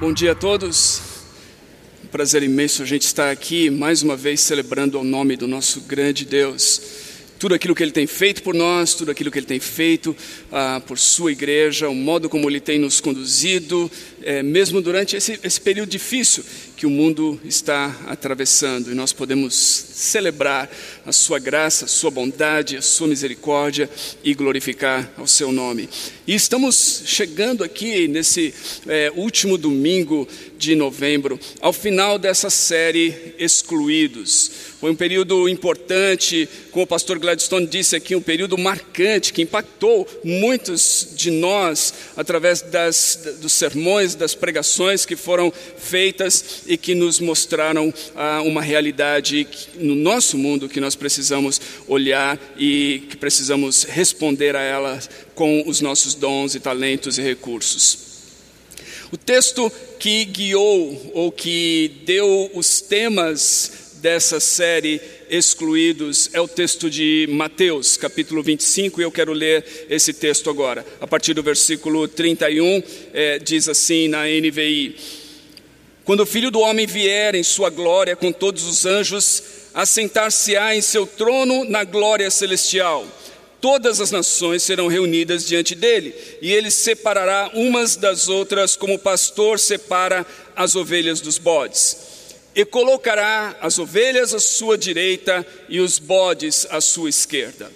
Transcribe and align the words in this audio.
Bom 0.00 0.14
dia 0.14 0.32
a 0.32 0.34
todos. 0.34 1.02
Um 2.02 2.06
prazer 2.06 2.42
imenso 2.42 2.82
a 2.82 2.86
gente 2.86 3.02
estar 3.02 3.30
aqui 3.30 3.68
mais 3.68 4.02
uma 4.02 4.16
vez 4.16 4.40
celebrando 4.40 4.98
o 4.98 5.04
nome 5.04 5.36
do 5.36 5.46
nosso 5.46 5.82
grande 5.82 6.24
Deus. 6.24 6.80
Tudo 7.38 7.54
aquilo 7.54 7.74
que 7.74 7.82
Ele 7.82 7.92
tem 7.92 8.06
feito 8.06 8.42
por 8.42 8.54
nós, 8.54 8.94
tudo 8.94 9.10
aquilo 9.10 9.30
que 9.30 9.38
Ele 9.38 9.46
tem 9.46 9.60
feito 9.60 10.16
ah, 10.50 10.80
por 10.86 10.98
Sua 10.98 11.32
igreja, 11.32 11.86
o 11.90 11.94
modo 11.94 12.30
como 12.30 12.48
Ele 12.48 12.60
tem 12.60 12.78
nos 12.78 12.98
conduzido, 12.98 13.90
é, 14.22 14.42
mesmo 14.42 14.80
durante 14.80 15.16
esse, 15.16 15.38
esse 15.42 15.60
período 15.60 15.90
difícil 15.90 16.44
que 16.78 16.86
o 16.86 16.90
mundo 16.90 17.38
está 17.44 17.94
atravessando. 18.06 18.90
E 18.90 18.94
nós 18.94 19.12
podemos 19.12 19.54
celebrar 19.54 20.70
a 21.10 21.12
Sua 21.12 21.40
graça, 21.40 21.86
a 21.86 21.88
Sua 21.88 22.10
bondade, 22.10 22.76
a 22.76 22.82
Sua 22.82 23.08
misericórdia 23.08 23.90
e 24.22 24.32
glorificar 24.32 25.12
ao 25.18 25.26
Seu 25.26 25.50
nome. 25.50 25.88
E 26.24 26.34
estamos 26.34 27.02
chegando 27.04 27.64
aqui 27.64 28.06
nesse 28.06 28.54
é, 28.86 29.12
último 29.16 29.58
domingo 29.58 30.26
de 30.56 30.76
novembro, 30.76 31.40
ao 31.60 31.72
final 31.72 32.18
dessa 32.18 32.48
série 32.48 33.34
Excluídos. 33.38 34.50
Foi 34.78 34.90
um 34.90 34.94
período 34.94 35.48
importante, 35.48 36.48
como 36.70 36.84
o 36.84 36.86
pastor 36.86 37.18
Gladstone 37.18 37.66
disse 37.66 37.96
aqui, 37.96 38.14
um 38.14 38.22
período 38.22 38.56
marcante 38.56 39.32
que 39.32 39.42
impactou 39.42 40.06
muitos 40.22 41.08
de 41.16 41.30
nós 41.30 41.92
através 42.16 42.62
das, 42.62 43.36
dos 43.40 43.52
sermões, 43.52 44.14
das 44.14 44.34
pregações 44.34 45.04
que 45.04 45.16
foram 45.16 45.52
feitas 45.76 46.62
e 46.66 46.76
que 46.76 46.94
nos 46.94 47.20
mostraram 47.20 47.92
ah, 48.14 48.42
uma 48.42 48.62
realidade 48.62 49.48
no 49.74 49.94
nosso 49.94 50.38
mundo 50.38 50.68
que 50.68 50.80
nós 50.80 50.94
precisamos 51.00 51.60
olhar 51.88 52.38
e 52.56 53.02
que 53.10 53.16
precisamos 53.16 53.82
responder 53.82 54.54
a 54.54 54.62
ela 54.62 55.00
com 55.34 55.64
os 55.66 55.80
nossos 55.80 56.14
dons 56.14 56.54
e 56.54 56.60
talentos 56.60 57.18
e 57.18 57.22
recursos. 57.22 58.10
O 59.10 59.16
texto 59.16 59.72
que 59.98 60.24
guiou 60.24 61.10
ou 61.14 61.32
que 61.32 62.02
deu 62.06 62.48
os 62.54 62.80
temas 62.80 63.96
dessa 64.00 64.38
série 64.40 65.00
excluídos 65.28 66.30
é 66.32 66.40
o 66.40 66.48
texto 66.48 66.88
de 66.88 67.28
Mateus, 67.30 67.96
capítulo 67.96 68.42
25, 68.42 69.00
e 69.00 69.04
eu 69.04 69.10
quero 69.12 69.32
ler 69.32 69.86
esse 69.90 70.12
texto 70.12 70.48
agora. 70.48 70.84
A 71.00 71.06
partir 71.06 71.34
do 71.34 71.42
versículo 71.42 72.08
31, 72.08 72.82
é, 73.12 73.38
diz 73.38 73.68
assim 73.68 74.08
na 74.08 74.24
NVI: 74.24 74.96
Quando 76.04 76.20
o 76.20 76.26
filho 76.26 76.50
do 76.50 76.60
homem 76.60 76.86
vier 76.86 77.34
em 77.34 77.42
sua 77.42 77.68
glória 77.68 78.16
com 78.16 78.32
todos 78.32 78.64
os 78.64 78.86
anjos, 78.86 79.42
assentar-se-á 79.74 80.74
em 80.74 80.80
seu 80.80 81.06
trono 81.06 81.64
na 81.64 81.84
glória 81.84 82.30
celestial 82.30 83.06
todas 83.60 84.00
as 84.00 84.10
nações 84.10 84.62
serão 84.62 84.88
reunidas 84.88 85.46
diante 85.46 85.74
dele, 85.74 86.14
e 86.40 86.50
ele 86.52 86.70
separará 86.70 87.50
umas 87.54 87.94
das 87.94 88.28
outras, 88.28 88.74
como 88.74 88.94
o 88.94 88.98
pastor 88.98 89.58
separa 89.58 90.26
as 90.56 90.74
ovelhas 90.74 91.20
dos 91.20 91.38
bodes. 91.38 92.08
E 92.54 92.64
colocará 92.64 93.56
as 93.60 93.78
ovelhas 93.78 94.34
à 94.34 94.40
sua 94.40 94.76
direita 94.76 95.46
e 95.68 95.78
os 95.78 95.98
bodes 95.98 96.66
à 96.70 96.80
sua 96.80 97.08
esquerda. 97.08 97.70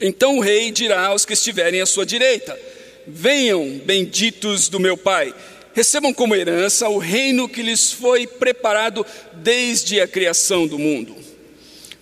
Então 0.00 0.38
o 0.38 0.40
rei 0.40 0.70
dirá 0.70 1.06
aos 1.06 1.24
que 1.24 1.34
estiverem 1.34 1.80
à 1.80 1.86
sua 1.86 2.04
direita: 2.04 2.58
Venham, 3.06 3.80
benditos 3.84 4.68
do 4.68 4.80
meu 4.80 4.96
Pai, 4.96 5.32
recebam 5.76 6.10
como 6.10 6.34
herança 6.34 6.88
o 6.88 6.96
reino 6.96 7.46
que 7.46 7.60
lhes 7.60 7.92
foi 7.92 8.26
preparado 8.26 9.04
desde 9.34 10.00
a 10.00 10.08
criação 10.08 10.66
do 10.66 10.78
mundo. 10.78 11.14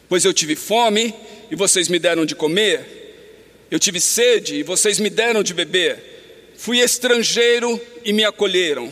Pois 0.08 0.25
eu 0.25 0.33
tive 0.33 0.55
fome 0.55 1.12
e 1.50 1.56
vocês 1.56 1.89
me 1.89 1.98
deram 1.98 2.25
de 2.25 2.36
comer. 2.36 3.67
Eu 3.72 3.80
tive 3.80 4.00
sede 4.00 4.55
e 4.55 4.62
vocês 4.62 5.00
me 5.00 5.11
deram 5.11 5.42
de 5.42 5.52
beber. 5.52 6.52
Fui 6.56 6.78
estrangeiro 6.78 7.80
e 8.05 8.12
me 8.12 8.22
acolheram. 8.22 8.89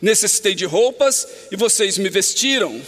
Necessitei 0.00 0.54
de 0.54 0.64
roupas 0.64 1.28
e 1.52 1.56
vocês 1.56 1.98
me 1.98 2.08
vestiram. 2.08 2.80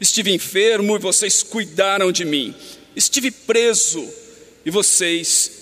Estive 0.00 0.32
enfermo 0.32 0.96
e 0.96 0.98
vocês 0.98 1.44
cuidaram 1.44 2.10
de 2.10 2.24
mim. 2.24 2.52
Estive 2.96 3.30
preso 3.30 4.12
e 4.66 4.70
vocês 4.72 5.52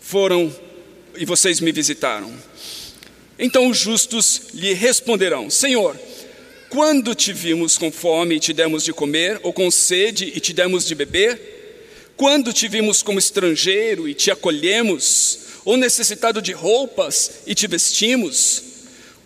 foram 0.00 0.50
e 1.18 1.26
vocês 1.26 1.60
me 1.60 1.70
visitaram. 1.70 2.32
Então 3.38 3.68
os 3.68 3.78
justos 3.78 4.42
lhe 4.54 4.72
responderão: 4.72 5.50
Senhor, 5.50 5.98
quando 6.68 7.14
te 7.14 7.32
vimos 7.32 7.78
com 7.78 7.90
fome 7.90 8.36
e 8.36 8.40
te 8.40 8.52
demos 8.52 8.84
de 8.84 8.92
comer, 8.92 9.40
ou 9.42 9.52
com 9.52 9.70
sede 9.70 10.32
e 10.34 10.40
te 10.40 10.52
demos 10.52 10.86
de 10.86 10.94
beber? 10.94 11.52
Quando 12.16 12.52
te 12.52 12.68
vimos 12.68 13.02
como 13.02 13.18
estrangeiro 13.18 14.08
e 14.08 14.14
te 14.14 14.30
acolhemos, 14.30 15.38
ou 15.64 15.76
necessitado 15.76 16.40
de 16.40 16.52
roupas 16.52 17.42
e 17.46 17.54
te 17.54 17.66
vestimos? 17.66 18.62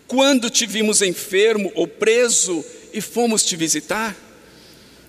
Quando 0.07 0.49
te 0.49 0.65
vimos 0.65 1.03
enfermo 1.03 1.71
ou 1.75 1.87
preso 1.87 2.65
e 2.91 2.99
fomos 2.99 3.43
te 3.43 3.55
visitar? 3.55 4.15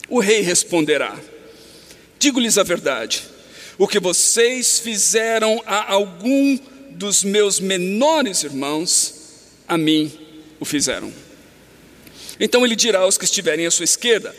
O 0.08 0.20
rei 0.20 0.42
responderá: 0.42 1.18
Digo-lhes 2.18 2.58
a 2.58 2.62
verdade, 2.62 3.22
o 3.78 3.88
que 3.88 3.98
vocês 3.98 4.78
fizeram 4.78 5.62
a 5.64 5.90
algum 5.90 6.58
dos 7.00 7.24
meus 7.24 7.58
menores 7.60 8.44
irmãos, 8.44 9.14
a 9.66 9.78
mim 9.78 10.12
o 10.60 10.66
fizeram. 10.66 11.10
Então 12.38 12.62
ele 12.62 12.76
dirá 12.76 12.98
aos 13.00 13.16
que 13.16 13.24
estiverem 13.24 13.64
à 13.64 13.70
sua 13.70 13.84
esquerda: 13.84 14.36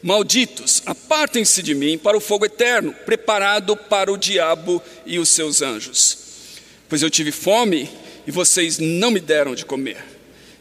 Malditos, 0.00 0.84
apartem-se 0.86 1.64
de 1.64 1.74
mim 1.74 1.98
para 1.98 2.16
o 2.16 2.20
fogo 2.20 2.46
eterno, 2.46 2.94
preparado 3.04 3.76
para 3.76 4.12
o 4.12 4.16
diabo 4.16 4.80
e 5.04 5.18
os 5.18 5.30
seus 5.30 5.62
anjos. 5.62 6.18
Pois 6.88 7.02
eu 7.02 7.10
tive 7.10 7.32
fome 7.32 7.90
e 8.24 8.30
vocês 8.30 8.78
não 8.78 9.10
me 9.10 9.18
deram 9.18 9.56
de 9.56 9.64
comer. 9.64 9.98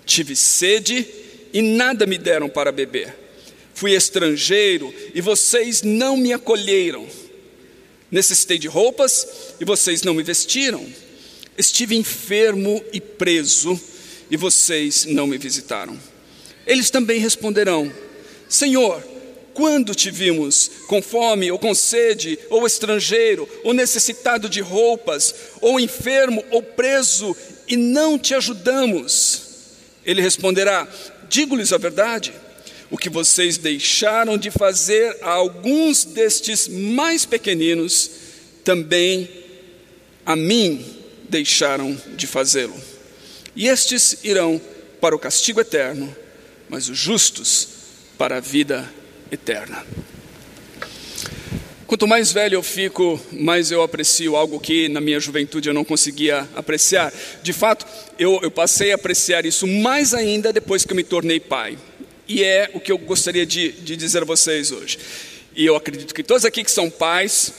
Tive 0.03 0.35
sede 0.35 1.07
e 1.53 1.62
nada 1.62 2.07
me 2.07 2.17
deram 2.17 2.50
para 2.50 2.72
beber. 2.72 3.16
Fui 3.75 3.91
estrangeiro 3.91 4.91
e 5.13 5.22
vocês 5.22 5.83
não 5.83 6.17
me 6.17 6.33
acolheram. 6.33 7.06
Necessitei 8.09 8.57
de 8.57 8.67
roupas 8.67 9.53
e 9.59 9.66
vocês 9.66 10.01
não 10.01 10.16
me 10.16 10.23
vestiram. 10.23 11.05
Estive 11.58 11.96
enfermo 11.96 12.84
e 12.92 13.00
preso 13.00 13.80
e 14.30 14.38
vocês 14.38 15.06
não 15.06 15.28
me 15.28 15.38
visitaram. 15.38 15.98
Eles 16.66 16.90
também 16.90 17.20
responderão: 17.20 17.92
Senhor, 18.50 19.02
quando 19.54 19.96
te 19.96 20.12
vimos 20.12 20.70
com 20.88 21.02
fome, 21.02 21.52
ou 21.52 21.58
com 21.58 21.74
sede, 21.74 22.38
ou 22.50 22.66
estrangeiro, 22.66 23.48
ou 23.64 23.74
necessitado 23.74 24.50
de 24.50 24.60
roupas, 24.60 25.34
ou 25.62 25.80
enfermo, 25.80 26.44
ou 26.52 26.62
preso, 26.62 27.36
e 27.68 27.78
não 27.78 28.20
te 28.20 28.34
ajudamos? 28.34 29.42
Ele 30.06 30.22
responderá: 30.22 30.88
Digo-lhes 31.30 31.72
a 31.72 31.78
verdade. 31.78 32.34
O 32.92 32.98
que 32.98 33.10
vocês 33.10 33.58
deixaram 33.58 34.38
de 34.38 34.52
fazer 34.52 35.18
a 35.22 35.32
alguns 35.32 36.06
destes 36.06 36.68
mais 36.68 37.26
pequeninos, 37.26 38.12
também 38.64 39.28
a 40.24 40.36
mim 40.36 40.94
deixaram 41.30 42.00
de 42.16 42.28
fazê-lo. 42.28 42.75
E 43.56 43.68
estes 43.68 44.18
irão 44.24 44.59
para 45.00 45.16
o 45.16 45.19
castigo 45.19 45.62
eterno, 45.62 46.16
mas 46.69 46.90
os 46.90 46.97
justos 46.97 47.68
para 48.18 48.38
a 48.38 48.40
vida 48.40 48.91
eterna. 49.31 49.86
Quanto 51.88 52.08
mais 52.08 52.31
velho 52.31 52.56
eu 52.56 52.63
fico, 52.63 53.22
mais 53.31 53.72
eu 53.72 53.84
aprecio 53.84 54.36
algo 54.36 54.59
que 54.59 54.90
na 54.90 55.00
minha 55.00 55.19
juventude 55.19 55.69
eu 55.69 55.74
não 55.74 55.86
conseguia 55.86 56.50
apreciar. 56.56 57.13
De 57.44 57.53
fato, 57.53 57.86
eu, 58.18 58.40
eu 58.42 58.50
passei 58.50 58.92
a 58.92 58.96
apreciar 58.96 59.46
isso 59.46 59.68
mais 59.68 60.13
ainda 60.13 60.52
depois 60.52 60.84
que 60.84 60.92
eu 60.92 60.96
me 60.96 61.03
tornei 61.03 61.40
pai. 61.40 61.78
E 62.28 62.44
é 62.44 62.72
o 62.74 62.80
que 62.80 62.92
eu 62.92 62.97
gostaria 62.97 63.46
de, 63.46 63.72
de 63.72 63.96
dizer 63.96 64.24
a 64.24 64.25
vocês 64.25 64.72
hoje. 64.72 64.97
E 65.56 65.63
eu 65.63 65.75
acredito 65.75 66.13
que 66.13 66.24
todos 66.24 66.44
aqui 66.44 66.63
que 66.63 66.72
são 66.72 66.90
pais, 66.90 67.53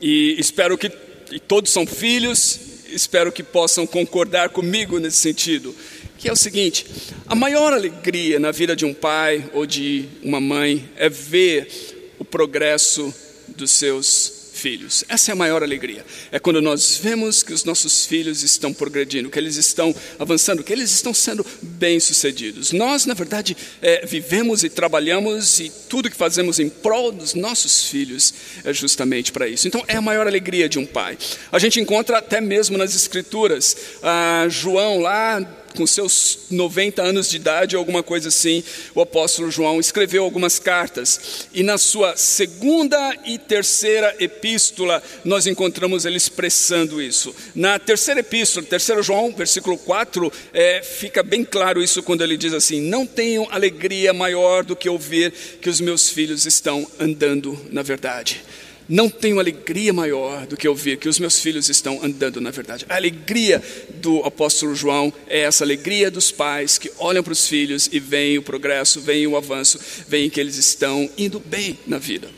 e 0.00 0.34
espero 0.38 0.76
que 0.76 0.90
e 1.30 1.38
todos 1.38 1.70
são 1.70 1.86
filhos, 1.86 2.58
espero 2.88 3.30
que 3.32 3.42
possam 3.42 3.86
concordar 3.86 4.50
comigo 4.50 4.98
nesse 4.98 5.18
sentido 5.18 5.74
que 6.18 6.28
é 6.28 6.32
o 6.32 6.36
seguinte: 6.36 6.84
a 7.26 7.34
maior 7.34 7.72
alegria 7.72 8.38
na 8.38 8.50
vida 8.50 8.74
de 8.74 8.84
um 8.84 8.92
pai 8.92 9.48
ou 9.54 9.64
de 9.64 10.06
uma 10.22 10.40
mãe 10.40 10.90
é 10.96 11.08
ver 11.08 12.14
o 12.18 12.24
progresso 12.24 13.14
dos 13.56 13.70
seus 13.70 14.37
filhos. 14.58 15.04
Essa 15.08 15.30
é 15.30 15.32
a 15.32 15.36
maior 15.36 15.62
alegria. 15.62 16.04
É 16.32 16.38
quando 16.38 16.60
nós 16.60 16.98
vemos 17.02 17.42
que 17.42 17.52
os 17.52 17.64
nossos 17.64 18.04
filhos 18.04 18.42
estão 18.42 18.72
progredindo, 18.72 19.30
que 19.30 19.38
eles 19.38 19.56
estão 19.56 19.94
avançando, 20.18 20.62
que 20.64 20.72
eles 20.72 20.90
estão 20.90 21.14
sendo 21.14 21.46
bem-sucedidos. 21.62 22.72
Nós, 22.72 23.06
na 23.06 23.14
verdade, 23.14 23.56
é, 23.80 24.04
vivemos 24.04 24.64
e 24.64 24.68
trabalhamos 24.68 25.60
e 25.60 25.70
tudo 25.88 26.10
que 26.10 26.16
fazemos 26.16 26.58
em 26.58 26.68
prol 26.68 27.12
dos 27.12 27.34
nossos 27.34 27.84
filhos 27.84 28.34
é 28.64 28.72
justamente 28.72 29.32
para 29.32 29.48
isso. 29.48 29.68
Então, 29.68 29.84
é 29.86 29.96
a 29.96 30.02
maior 30.02 30.26
alegria 30.26 30.68
de 30.68 30.78
um 30.78 30.86
pai. 30.86 31.16
A 31.52 31.58
gente 31.58 31.80
encontra 31.80 32.18
até 32.18 32.40
mesmo 32.40 32.76
nas 32.76 32.94
Escrituras, 32.94 33.76
ah, 34.02 34.46
João 34.48 35.00
lá 35.00 35.40
com 35.78 35.86
seus 35.86 36.40
90 36.50 37.00
anos 37.00 37.30
de 37.30 37.36
idade, 37.36 37.76
alguma 37.76 38.02
coisa 38.02 38.30
assim, 38.30 38.64
o 38.96 39.00
apóstolo 39.00 39.48
João 39.48 39.78
escreveu 39.78 40.24
algumas 40.24 40.58
cartas. 40.58 41.46
E 41.54 41.62
na 41.62 41.78
sua 41.78 42.16
segunda 42.16 43.16
e 43.24 43.38
terceira 43.38 44.12
epístola, 44.18 45.00
nós 45.24 45.46
encontramos 45.46 46.04
ele 46.04 46.16
expressando 46.16 47.00
isso. 47.00 47.32
Na 47.54 47.78
terceira 47.78 48.18
epístola, 48.18 48.66
3 48.66 49.06
João, 49.06 49.32
versículo 49.32 49.78
4, 49.78 50.32
é, 50.52 50.82
fica 50.82 51.22
bem 51.22 51.44
claro 51.44 51.80
isso 51.80 52.02
quando 52.02 52.24
ele 52.24 52.36
diz 52.36 52.52
assim: 52.52 52.80
Não 52.80 53.06
tenho 53.06 53.46
alegria 53.48 54.12
maior 54.12 54.64
do 54.64 54.74
que 54.74 54.88
ouvir 54.88 55.32
que 55.60 55.70
os 55.70 55.80
meus 55.80 56.10
filhos 56.10 56.44
estão 56.44 56.84
andando 56.98 57.56
na 57.70 57.82
verdade. 57.82 58.42
Não 58.88 59.10
tenho 59.10 59.38
alegria 59.38 59.92
maior 59.92 60.46
do 60.46 60.56
que 60.56 60.66
ouvir 60.66 60.96
que 60.96 61.08
os 61.08 61.18
meus 61.18 61.38
filhos 61.38 61.68
estão 61.68 62.02
andando 62.02 62.40
na 62.40 62.50
verdade. 62.50 62.86
A 62.88 62.96
alegria 62.96 63.62
do 63.96 64.20
apóstolo 64.24 64.74
João 64.74 65.12
é 65.26 65.40
essa 65.40 65.62
alegria 65.62 66.10
dos 66.10 66.32
pais 66.32 66.78
que 66.78 66.90
olham 66.98 67.22
para 67.22 67.32
os 67.32 67.46
filhos 67.46 67.88
e 67.92 68.00
veem 68.00 68.38
o 68.38 68.42
progresso, 68.42 69.00
veem 69.00 69.26
o 69.26 69.36
avanço, 69.36 69.78
veem 70.08 70.30
que 70.30 70.40
eles 70.40 70.56
estão 70.56 71.08
indo 71.18 71.38
bem 71.38 71.78
na 71.86 71.98
vida. 71.98 72.30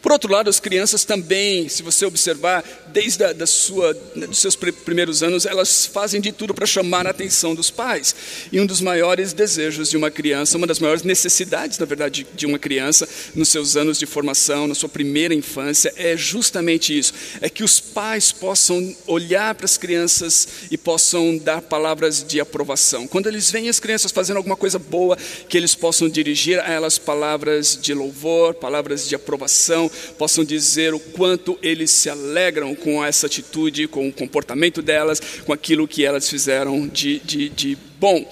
Por 0.00 0.12
outro 0.12 0.32
lado, 0.32 0.48
as 0.48 0.60
crianças 0.60 1.04
também, 1.04 1.68
se 1.68 1.82
você 1.82 2.06
observar, 2.06 2.64
desde 2.92 3.24
a, 3.24 3.32
da 3.32 3.46
sua, 3.46 3.96
né, 4.14 4.26
dos 4.28 4.38
seus 4.38 4.54
primeiros 4.54 5.22
anos, 5.22 5.44
elas 5.44 5.86
fazem 5.86 6.20
de 6.20 6.30
tudo 6.30 6.54
para 6.54 6.66
chamar 6.66 7.06
a 7.06 7.10
atenção 7.10 7.54
dos 7.54 7.70
pais. 7.70 8.14
E 8.52 8.60
um 8.60 8.66
dos 8.66 8.80
maiores 8.80 9.32
desejos 9.32 9.90
de 9.90 9.96
uma 9.96 10.10
criança, 10.10 10.56
uma 10.56 10.66
das 10.66 10.78
maiores 10.78 11.02
necessidades, 11.02 11.78
na 11.78 11.86
verdade, 11.86 12.26
de 12.34 12.46
uma 12.46 12.58
criança 12.58 13.08
nos 13.34 13.48
seus 13.48 13.76
anos 13.76 13.98
de 13.98 14.06
formação, 14.06 14.68
na 14.68 14.74
sua 14.74 14.88
primeira 14.88 15.34
infância, 15.34 15.92
é 15.96 16.16
justamente 16.16 16.96
isso: 16.96 17.12
é 17.40 17.50
que 17.50 17.64
os 17.64 17.80
pais 17.80 18.30
possam 18.30 18.94
olhar 19.06 19.54
para 19.56 19.64
as 19.64 19.76
crianças 19.76 20.48
e 20.70 20.78
possam 20.78 21.36
dar 21.36 21.60
palavras 21.60 22.24
de 22.24 22.38
aprovação. 22.38 23.06
Quando 23.08 23.26
eles 23.26 23.50
veem 23.50 23.68
as 23.68 23.80
crianças 23.80 24.12
fazendo 24.12 24.36
alguma 24.36 24.56
coisa 24.56 24.78
boa, 24.78 25.18
que 25.48 25.56
eles 25.56 25.74
possam 25.74 26.08
dirigir 26.08 26.60
a 26.60 26.70
elas 26.70 26.98
palavras 26.98 27.76
de 27.80 27.92
louvor, 27.92 28.54
palavras 28.54 29.08
de 29.08 29.14
aprovação, 29.14 29.87
possam 30.18 30.44
dizer 30.44 30.94
o 30.94 31.00
quanto 31.00 31.58
eles 31.62 31.90
se 31.90 32.08
alegram 32.08 32.74
com 32.74 33.04
essa 33.04 33.26
atitude, 33.26 33.88
com 33.88 34.08
o 34.08 34.12
comportamento 34.12 34.82
delas, 34.82 35.20
com 35.44 35.52
aquilo 35.52 35.88
que 35.88 36.04
elas 36.04 36.28
fizeram 36.28 36.86
de, 36.86 37.20
de, 37.20 37.48
de 37.48 37.78
bom. 37.98 38.26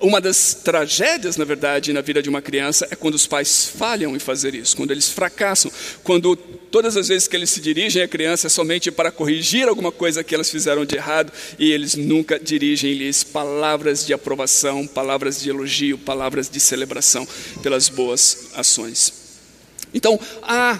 Uma 0.00 0.20
das 0.20 0.54
tragédias, 0.54 1.36
na 1.36 1.44
verdade, 1.44 1.92
na 1.92 2.00
vida 2.00 2.22
de 2.22 2.28
uma 2.28 2.40
criança 2.40 2.86
é 2.88 2.94
quando 2.94 3.16
os 3.16 3.26
pais 3.26 3.66
falham 3.66 4.14
em 4.14 4.18
fazer 4.20 4.54
isso, 4.54 4.76
quando 4.76 4.92
eles 4.92 5.10
fracassam, 5.10 5.72
quando 6.04 6.36
todas 6.36 6.96
as 6.96 7.08
vezes 7.08 7.26
que 7.26 7.34
eles 7.34 7.50
se 7.50 7.60
dirigem 7.60 8.02
à 8.02 8.06
criança 8.06 8.46
é 8.46 8.50
somente 8.50 8.92
para 8.92 9.10
corrigir 9.10 9.68
alguma 9.68 9.90
coisa 9.90 10.22
que 10.22 10.34
elas 10.34 10.50
fizeram 10.50 10.84
de 10.84 10.94
errado 10.94 11.32
e 11.58 11.72
eles 11.72 11.96
nunca 11.96 12.38
dirigem-lhes 12.38 13.24
palavras 13.24 14.06
de 14.06 14.12
aprovação, 14.12 14.86
palavras 14.86 15.40
de 15.40 15.50
elogio, 15.50 15.98
palavras 15.98 16.48
de 16.48 16.60
celebração 16.60 17.26
pelas 17.60 17.88
boas 17.88 18.50
ações. 18.54 19.17
Então, 19.98 20.18
há 20.42 20.78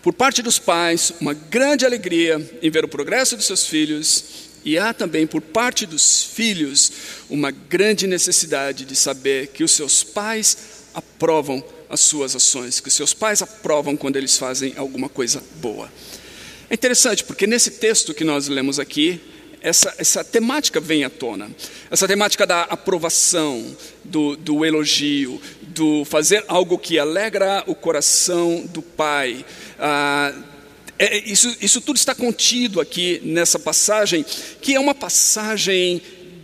por 0.00 0.14
parte 0.14 0.40
dos 0.40 0.58
pais, 0.58 1.12
uma 1.20 1.34
grande 1.34 1.84
alegria 1.84 2.40
em 2.62 2.70
ver 2.70 2.82
o 2.82 2.88
progresso 2.88 3.36
dos 3.36 3.44
seus 3.44 3.66
filhos, 3.66 4.24
e 4.64 4.78
há 4.78 4.94
também 4.94 5.26
por 5.26 5.42
parte 5.42 5.84
dos 5.84 6.24
filhos 6.24 6.90
uma 7.28 7.50
grande 7.50 8.06
necessidade 8.06 8.86
de 8.86 8.96
saber 8.96 9.48
que 9.48 9.62
os 9.62 9.70
seus 9.72 10.02
pais 10.02 10.56
aprovam 10.94 11.62
as 11.90 12.00
suas 12.00 12.34
ações, 12.34 12.80
que 12.80 12.88
os 12.88 12.94
seus 12.94 13.12
pais 13.12 13.42
aprovam 13.42 13.98
quando 13.98 14.16
eles 14.16 14.38
fazem 14.38 14.72
alguma 14.78 15.10
coisa 15.10 15.42
boa. 15.56 15.92
É 16.70 16.74
interessante 16.74 17.22
porque 17.24 17.46
nesse 17.46 17.72
texto 17.72 18.14
que 18.14 18.24
nós 18.24 18.48
lemos 18.48 18.78
aqui, 18.78 19.20
essa, 19.60 19.94
essa 19.96 20.24
temática 20.24 20.80
vem 20.80 21.04
à 21.04 21.10
tona. 21.10 21.50
Essa 21.90 22.08
temática 22.08 22.46
da 22.46 22.62
aprovação, 22.62 23.76
do, 24.02 24.36
do 24.36 24.64
elogio, 24.64 25.40
do 25.74 26.04
fazer 26.04 26.44
algo 26.48 26.78
que 26.78 26.98
alegra 26.98 27.64
o 27.66 27.74
coração 27.74 28.64
do 28.66 28.82
pai. 28.82 29.44
Ah, 29.78 30.32
é, 30.98 31.18
isso, 31.18 31.56
isso 31.60 31.80
tudo 31.80 31.96
está 31.96 32.14
contido 32.14 32.80
aqui 32.80 33.20
nessa 33.24 33.58
passagem, 33.58 34.24
que 34.60 34.74
é 34.74 34.80
uma 34.80 34.94
passagem 34.94 36.00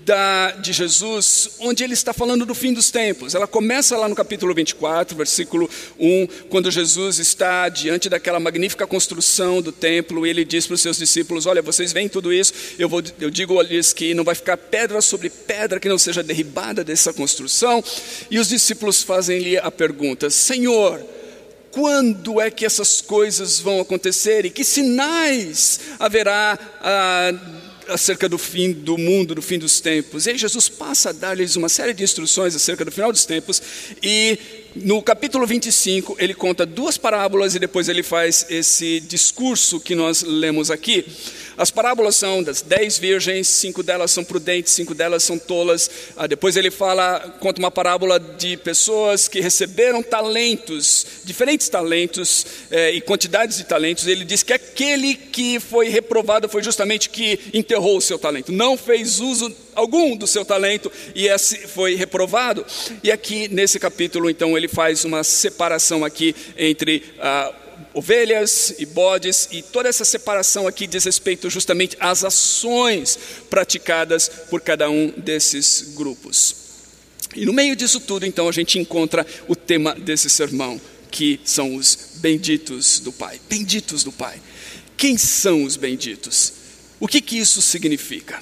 da, 0.08 0.52
de 0.52 0.72
Jesus, 0.72 1.50
onde 1.58 1.84
ele 1.84 1.92
está 1.92 2.14
falando 2.14 2.46
do 2.46 2.54
fim 2.54 2.72
dos 2.72 2.90
tempos. 2.90 3.34
Ela 3.34 3.46
começa 3.46 3.94
lá 3.94 4.08
no 4.08 4.14
capítulo 4.14 4.54
24, 4.54 5.14
versículo 5.14 5.68
1, 6.00 6.26
quando 6.48 6.70
Jesus 6.70 7.18
está 7.18 7.68
diante 7.68 8.08
daquela 8.08 8.40
magnífica 8.40 8.86
construção 8.86 9.60
do 9.60 9.70
templo, 9.70 10.26
ele 10.26 10.46
diz 10.46 10.66
para 10.66 10.74
os 10.74 10.80
seus 10.80 10.96
discípulos: 10.96 11.44
Olha, 11.44 11.60
vocês 11.60 11.92
veem 11.92 12.08
tudo 12.08 12.32
isso, 12.32 12.54
eu, 12.78 12.88
vou, 12.88 13.02
eu 13.20 13.28
digo-lhes 13.28 13.92
que 13.92 14.14
não 14.14 14.24
vai 14.24 14.34
ficar 14.34 14.56
pedra 14.56 15.02
sobre 15.02 15.28
pedra 15.28 15.78
que 15.78 15.90
não 15.90 15.98
seja 15.98 16.22
derribada 16.22 16.82
dessa 16.82 17.12
construção. 17.12 17.84
E 18.30 18.38
os 18.38 18.48
discípulos 18.48 19.02
fazem-lhe 19.02 19.58
a 19.58 19.70
pergunta: 19.70 20.30
Senhor, 20.30 21.04
quando 21.70 22.40
é 22.40 22.50
que 22.50 22.64
essas 22.64 23.02
coisas 23.02 23.60
vão 23.60 23.78
acontecer 23.78 24.46
e 24.46 24.50
que 24.50 24.64
sinais 24.64 25.80
haverá 25.98 26.58
ah, 26.80 27.32
acerca 27.88 28.28
do 28.28 28.38
fim 28.38 28.72
do 28.72 28.96
mundo, 28.96 29.34
do 29.34 29.42
fim 29.42 29.58
dos 29.58 29.80
tempos. 29.80 30.26
E 30.26 30.30
aí 30.30 30.38
Jesus 30.38 30.68
passa 30.68 31.10
a 31.10 31.12
dar-lhes 31.12 31.56
uma 31.56 31.68
série 31.68 31.92
de 31.92 32.04
instruções 32.04 32.54
acerca 32.54 32.84
do 32.84 32.92
final 32.92 33.10
dos 33.10 33.24
tempos 33.24 33.62
e 34.02 34.38
no 34.76 35.02
capítulo 35.02 35.46
25 35.46 36.16
ele 36.18 36.34
conta 36.34 36.64
duas 36.64 36.98
parábolas 36.98 37.54
e 37.54 37.58
depois 37.58 37.88
ele 37.88 38.02
faz 38.02 38.46
esse 38.48 39.00
discurso 39.00 39.80
que 39.80 39.94
nós 39.94 40.22
lemos 40.22 40.70
aqui. 40.70 41.04
As 41.58 41.72
parábolas 41.72 42.14
são 42.14 42.40
das 42.40 42.62
dez 42.62 42.98
virgens, 42.98 43.48
cinco 43.48 43.82
delas 43.82 44.12
são 44.12 44.22
prudentes, 44.22 44.72
cinco 44.72 44.94
delas 44.94 45.24
são 45.24 45.36
tolas. 45.36 45.90
Ah, 46.16 46.28
depois 46.28 46.56
ele 46.56 46.70
fala, 46.70 47.18
conta 47.40 47.58
uma 47.58 47.70
parábola 47.70 48.20
de 48.20 48.56
pessoas 48.56 49.26
que 49.26 49.40
receberam 49.40 50.00
talentos, 50.00 51.04
diferentes 51.24 51.68
talentos 51.68 52.46
eh, 52.70 52.92
e 52.92 53.00
quantidades 53.00 53.56
de 53.56 53.64
talentos. 53.64 54.06
Ele 54.06 54.24
diz 54.24 54.44
que 54.44 54.52
aquele 54.52 55.16
que 55.16 55.58
foi 55.58 55.88
reprovado 55.88 56.48
foi 56.48 56.62
justamente 56.62 57.10
que 57.10 57.40
enterrou 57.52 57.96
o 57.96 58.00
seu 58.00 58.20
talento, 58.20 58.52
não 58.52 58.76
fez 58.78 59.18
uso 59.18 59.52
algum 59.74 60.16
do 60.16 60.28
seu 60.28 60.44
talento 60.44 60.92
e 61.12 61.26
esse 61.26 61.66
foi 61.66 61.96
reprovado. 61.96 62.64
E 63.02 63.10
aqui 63.10 63.48
nesse 63.48 63.80
capítulo, 63.80 64.30
então, 64.30 64.56
ele 64.56 64.68
faz 64.68 65.04
uma 65.04 65.24
separação 65.24 66.04
aqui 66.04 66.36
entre 66.56 67.02
ah, 67.18 67.52
ovelhas 67.98 68.74
e 68.78 68.86
bodes, 68.86 69.48
e 69.50 69.60
toda 69.60 69.88
essa 69.88 70.04
separação 70.04 70.68
aqui 70.68 70.86
diz 70.86 71.04
respeito 71.04 71.50
justamente 71.50 71.96
às 71.98 72.22
ações 72.22 73.18
praticadas 73.50 74.30
por 74.48 74.60
cada 74.60 74.88
um 74.88 75.10
desses 75.16 75.94
grupos. 75.96 76.54
E 77.34 77.44
no 77.44 77.52
meio 77.52 77.74
disso 77.74 77.98
tudo, 77.98 78.24
então, 78.24 78.48
a 78.48 78.52
gente 78.52 78.78
encontra 78.78 79.26
o 79.48 79.56
tema 79.56 79.94
desse 79.94 80.30
sermão, 80.30 80.80
que 81.10 81.40
são 81.44 81.74
os 81.74 82.12
benditos 82.16 83.00
do 83.00 83.12
Pai. 83.12 83.40
Benditos 83.48 84.04
do 84.04 84.12
Pai. 84.12 84.40
Quem 84.96 85.18
são 85.18 85.64
os 85.64 85.76
benditos? 85.76 86.52
O 87.00 87.08
que, 87.08 87.20
que 87.20 87.36
isso 87.36 87.60
significa? 87.60 88.40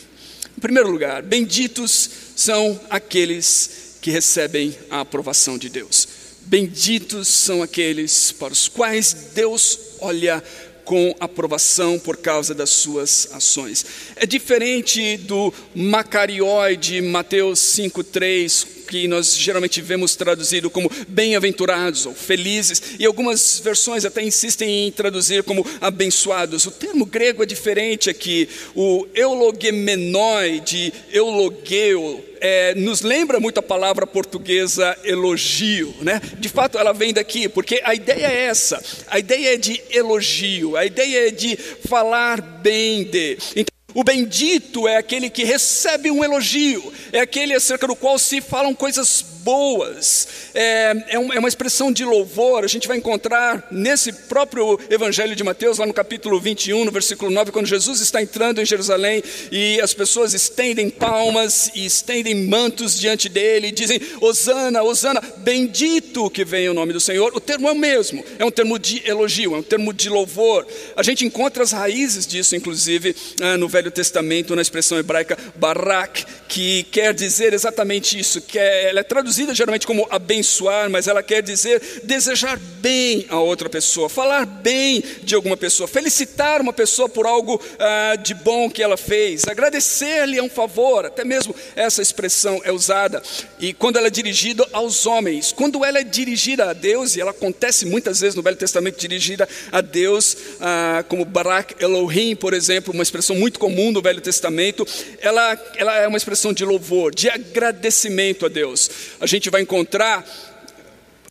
Em 0.56 0.60
primeiro 0.60 0.90
lugar, 0.90 1.22
benditos 1.22 2.10
são 2.36 2.78
aqueles 2.90 3.96
que 4.02 4.10
recebem 4.10 4.76
a 4.90 5.00
aprovação 5.00 5.56
de 5.56 5.70
Deus. 5.70 6.05
Benditos 6.46 7.26
são 7.26 7.60
aqueles 7.60 8.30
para 8.30 8.52
os 8.52 8.68
quais 8.68 9.12
Deus 9.34 9.78
olha 10.00 10.40
com 10.84 11.12
aprovação 11.18 11.98
por 11.98 12.18
causa 12.18 12.54
das 12.54 12.70
suas 12.70 13.28
ações. 13.32 13.84
É 14.14 14.24
diferente 14.24 15.16
do 15.16 15.52
Macarioi 15.74 16.76
de 16.76 17.02
Mateus 17.02 17.58
5,3, 17.58 18.64
que 18.86 19.08
nós 19.08 19.36
geralmente 19.36 19.82
vemos 19.82 20.16
traduzido 20.16 20.70
como 20.70 20.90
bem-aventurados 21.08 22.06
ou 22.06 22.14
felizes, 22.14 22.82
e 22.98 23.04
algumas 23.04 23.58
versões 23.58 24.04
até 24.04 24.22
insistem 24.22 24.86
em 24.86 24.92
traduzir 24.92 25.42
como 25.42 25.66
abençoados. 25.80 26.64
O 26.66 26.70
termo 26.70 27.04
grego 27.04 27.42
é 27.42 27.46
diferente 27.46 28.08
aqui. 28.08 28.48
O 28.74 29.06
eulogemenoi 29.14 30.60
de 30.60 30.92
eulogeu 31.12 32.24
é, 32.40 32.74
nos 32.74 33.00
lembra 33.02 33.40
muito 33.40 33.58
a 33.58 33.62
palavra 33.62 34.06
portuguesa 34.06 34.96
elogio, 35.04 35.94
né? 36.00 36.20
De 36.38 36.48
fato, 36.48 36.78
ela 36.78 36.92
vem 36.92 37.12
daqui, 37.12 37.48
porque 37.48 37.80
a 37.84 37.94
ideia 37.94 38.26
é 38.26 38.46
essa: 38.46 38.82
a 39.08 39.18
ideia 39.18 39.54
é 39.54 39.56
de 39.56 39.82
elogio, 39.90 40.76
a 40.76 40.84
ideia 40.84 41.28
é 41.28 41.30
de 41.30 41.56
falar 41.56 42.40
bem 42.40 43.04
de. 43.04 43.38
Então, 43.54 43.75
o 43.96 44.04
bendito 44.04 44.86
é 44.86 44.98
aquele 44.98 45.30
que 45.30 45.42
recebe 45.42 46.10
um 46.10 46.22
elogio, 46.22 46.92
é 47.14 47.20
aquele 47.20 47.54
acerca 47.54 47.86
do 47.86 47.96
qual 47.96 48.18
se 48.18 48.42
falam 48.42 48.74
coisas 48.74 49.24
boas, 49.46 50.26
é, 50.52 50.92
é, 51.06 51.14
é, 51.14 51.18
uma 51.38 51.46
expressão 51.46 51.92
de 51.92 52.04
louvor. 52.04 52.64
A 52.64 52.66
gente 52.66 52.88
vai 52.88 52.96
encontrar 52.96 53.68
nesse 53.70 54.12
próprio 54.12 54.76
Evangelho 54.90 55.36
de 55.36 55.44
Mateus, 55.44 55.78
lá 55.78 55.86
no 55.86 55.94
capítulo 55.94 56.40
21, 56.40 56.84
no 56.84 56.90
versículo 56.90 57.30
9, 57.30 57.52
quando 57.52 57.66
Jesus 57.66 58.00
está 58.00 58.20
entrando 58.20 58.60
em 58.60 58.66
Jerusalém 58.66 59.22
e 59.52 59.80
as 59.80 59.94
pessoas 59.94 60.34
estendem 60.34 60.90
palmas 60.90 61.70
e 61.76 61.86
estendem 61.86 62.34
mantos 62.34 62.98
diante 62.98 63.28
dele 63.28 63.68
e 63.68 63.70
dizem: 63.70 64.00
Hosana, 64.20 64.82
Hosana, 64.82 65.22
bendito 65.36 66.28
que 66.28 66.44
vem 66.44 66.68
o 66.68 66.74
nome 66.74 66.92
do 66.92 66.98
Senhor. 66.98 67.30
O 67.32 67.38
termo 67.38 67.68
é 67.68 67.72
o 67.72 67.76
mesmo, 67.76 68.24
é 68.40 68.44
um 68.44 68.50
termo 68.50 68.80
de 68.80 69.08
elogio, 69.08 69.54
é 69.54 69.58
um 69.58 69.62
termo 69.62 69.92
de 69.92 70.08
louvor. 70.08 70.66
A 70.96 71.04
gente 71.04 71.24
encontra 71.24 71.62
as 71.62 71.70
raízes 71.70 72.26
disso, 72.26 72.56
inclusive, 72.56 73.14
ah, 73.40 73.56
no 73.56 73.68
Velho 73.68 73.92
Testamento, 73.92 74.56
na 74.56 74.62
expressão 74.62 74.98
hebraica 74.98 75.38
barak, 75.54 76.24
que 76.48 76.82
quer 76.90 77.14
dizer 77.14 77.54
exatamente 77.54 78.18
isso, 78.18 78.40
que 78.40 78.58
é, 78.58 78.88
ela 78.88 78.98
é 79.00 79.04
traduzida 79.04 79.35
geralmente 79.54 79.86
como 79.86 80.06
abençoar, 80.10 80.88
mas 80.90 81.08
ela 81.08 81.22
quer 81.22 81.42
dizer 81.42 82.00
desejar 82.04 82.58
bem 82.58 83.26
a 83.28 83.38
outra 83.40 83.68
pessoa, 83.68 84.08
falar 84.08 84.46
bem 84.46 85.02
de 85.22 85.34
alguma 85.34 85.56
pessoa, 85.56 85.88
felicitar 85.88 86.60
uma 86.60 86.72
pessoa 86.72 87.08
por 87.08 87.26
algo 87.26 87.60
ah, 87.78 88.16
de 88.16 88.34
bom 88.34 88.70
que 88.70 88.82
ela 88.82 88.96
fez, 88.96 89.46
agradecer-lhe 89.46 90.38
a 90.38 90.42
um 90.42 90.48
favor, 90.48 91.06
até 91.06 91.24
mesmo 91.24 91.54
essa 91.74 92.00
expressão 92.00 92.60
é 92.64 92.72
usada, 92.72 93.22
e 93.58 93.72
quando 93.72 93.96
ela 93.96 94.06
é 94.06 94.10
dirigida 94.10 94.66
aos 94.72 95.06
homens, 95.06 95.52
quando 95.52 95.84
ela 95.84 95.98
é 95.98 96.04
dirigida 96.04 96.70
a 96.70 96.72
Deus, 96.72 97.16
e 97.16 97.20
ela 97.20 97.30
acontece 97.30 97.86
muitas 97.86 98.20
vezes 98.20 98.34
no 98.34 98.42
Velho 98.42 98.56
Testamento 98.56 98.98
dirigida 98.98 99.48
a 99.72 99.80
Deus, 99.80 100.36
ah, 100.60 101.04
como 101.08 101.24
Barak 101.24 101.74
Elohim, 101.82 102.36
por 102.36 102.54
exemplo, 102.54 102.92
uma 102.92 103.02
expressão 103.02 103.36
muito 103.36 103.58
comum 103.58 103.90
no 103.90 104.00
Velho 104.00 104.20
Testamento, 104.20 104.86
ela, 105.20 105.58
ela 105.76 105.96
é 105.96 106.06
uma 106.06 106.16
expressão 106.16 106.52
de 106.52 106.64
louvor, 106.64 107.14
de 107.14 107.28
agradecimento 107.28 108.46
a 108.46 108.48
Deus. 108.48 108.90
A 109.26 109.28
gente 109.28 109.50
vai 109.50 109.60
encontrar 109.60 110.24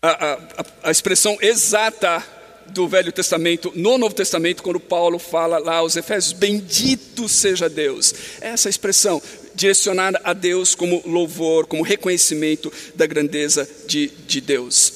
a, 0.01 0.09
a, 0.09 0.65
a 0.83 0.91
expressão 0.91 1.37
exata 1.39 2.21
do 2.67 2.89
Velho 2.89 3.09
Testamento 3.09 3.71
no 3.73 3.97
Novo 3.97 4.13
Testamento, 4.13 4.61
quando 4.61 4.81
Paulo 4.81 5.17
fala 5.17 5.59
lá 5.59 5.75
aos 5.75 5.95
Efésios: 5.95 6.33
Bendito 6.33 7.29
seja 7.29 7.69
Deus. 7.69 8.13
Essa 8.41 8.67
expressão 8.67 9.21
direcionada 9.53 10.19
a 10.25 10.33
Deus 10.33 10.75
como 10.75 11.01
louvor, 11.05 11.67
como 11.67 11.83
reconhecimento 11.83 12.69
da 12.95 13.05
grandeza 13.05 13.65
de, 13.87 14.07
de 14.27 14.41
Deus. 14.41 14.91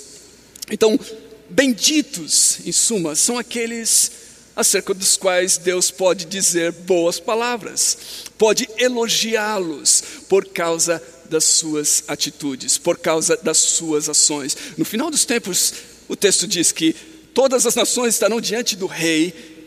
Então, 0.70 1.00
benditos, 1.50 2.60
em 2.65 2.74
suma, 2.74 3.15
são 3.15 3.38
aqueles 3.38 4.12
acerca 4.58 4.94
dos 4.94 5.15
quais 5.15 5.58
Deus 5.58 5.89
pode 5.89 6.25
dizer 6.25 6.74
boas 6.74 7.18
palavras, 7.18 8.25
pode 8.38 8.68
elogiá-los 8.77 10.03
por 10.27 10.44
causa 10.50 11.01
das 11.30 11.44
suas 11.44 12.04
atitudes, 12.08 12.78
por 12.78 12.98
causa 12.98 13.38
das 13.38 13.58
suas 13.58 14.10
ações. 14.10 14.58
No 14.78 14.84
final 14.84 15.10
dos 15.10 15.26
tempos, 15.26 15.74
o 16.08 16.16
texto 16.16 16.48
diz 16.48 16.72
que 16.72 16.96
todas 17.34 17.66
as 17.66 17.76
nações 17.76 18.16
estarão 18.16 18.42
diante 18.42 18.76
do 18.76 18.88
rei, 18.88 19.58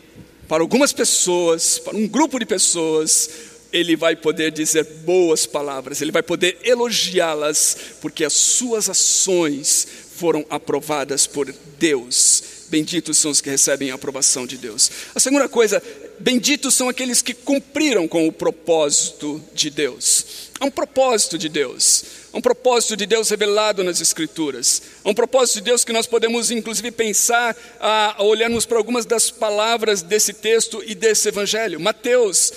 para 0.47 0.61
algumas 0.61 0.91
pessoas, 0.91 1.79
para 1.79 1.95
um 1.95 2.07
grupo 2.07 2.37
de 2.37 2.45
pessoas, 2.45 3.29
ele 3.71 3.95
vai 3.95 4.15
poder 4.15 4.51
dizer 4.51 4.83
boas 5.03 5.47
palavras, 5.47 5.99
ele 5.99 6.11
vai 6.11 6.21
poder 6.21 6.59
elogiá-las, 6.63 7.75
porque 7.99 8.23
as 8.23 8.33
suas 8.33 8.87
ações 8.87 9.87
foram 10.15 10.45
aprovadas 10.49 11.25
por 11.25 11.51
Deus. 11.79 12.43
Benditos 12.69 13.17
são 13.17 13.31
os 13.31 13.41
que 13.41 13.49
recebem 13.49 13.89
a 13.89 13.95
aprovação 13.95 14.45
de 14.45 14.57
Deus. 14.57 14.91
A 15.15 15.19
segunda 15.19 15.49
coisa, 15.49 15.81
benditos 16.23 16.73
são 16.73 16.87
aqueles 16.87 17.21
que 17.21 17.33
cumpriram 17.33 18.07
com 18.07 18.27
o 18.27 18.31
propósito 18.31 19.43
de 19.53 19.69
Deus. 19.69 20.25
Há 20.59 20.65
um 20.65 20.71
propósito 20.71 21.37
de 21.37 21.49
Deus. 21.49 22.22
Um 22.33 22.41
propósito 22.41 22.97
de 22.97 23.05
Deus 23.05 23.29
revelado 23.29 23.83
nas 23.83 24.01
Escrituras. 24.01 24.81
Um 25.05 25.13
propósito 25.13 25.57
de 25.57 25.65
Deus 25.65 25.85
que 25.85 25.93
nós 25.93 26.07
podemos, 26.07 26.49
inclusive, 26.49 26.89
pensar 26.89 27.55
a, 27.79 28.15
a 28.19 28.23
olharmos 28.23 28.65
para 28.65 28.79
algumas 28.79 29.05
das 29.05 29.29
palavras 29.29 30.01
desse 30.01 30.33
texto 30.33 30.81
e 30.83 30.95
desse 30.95 31.27
evangelho. 31.27 31.79
Mateus, 31.79 32.51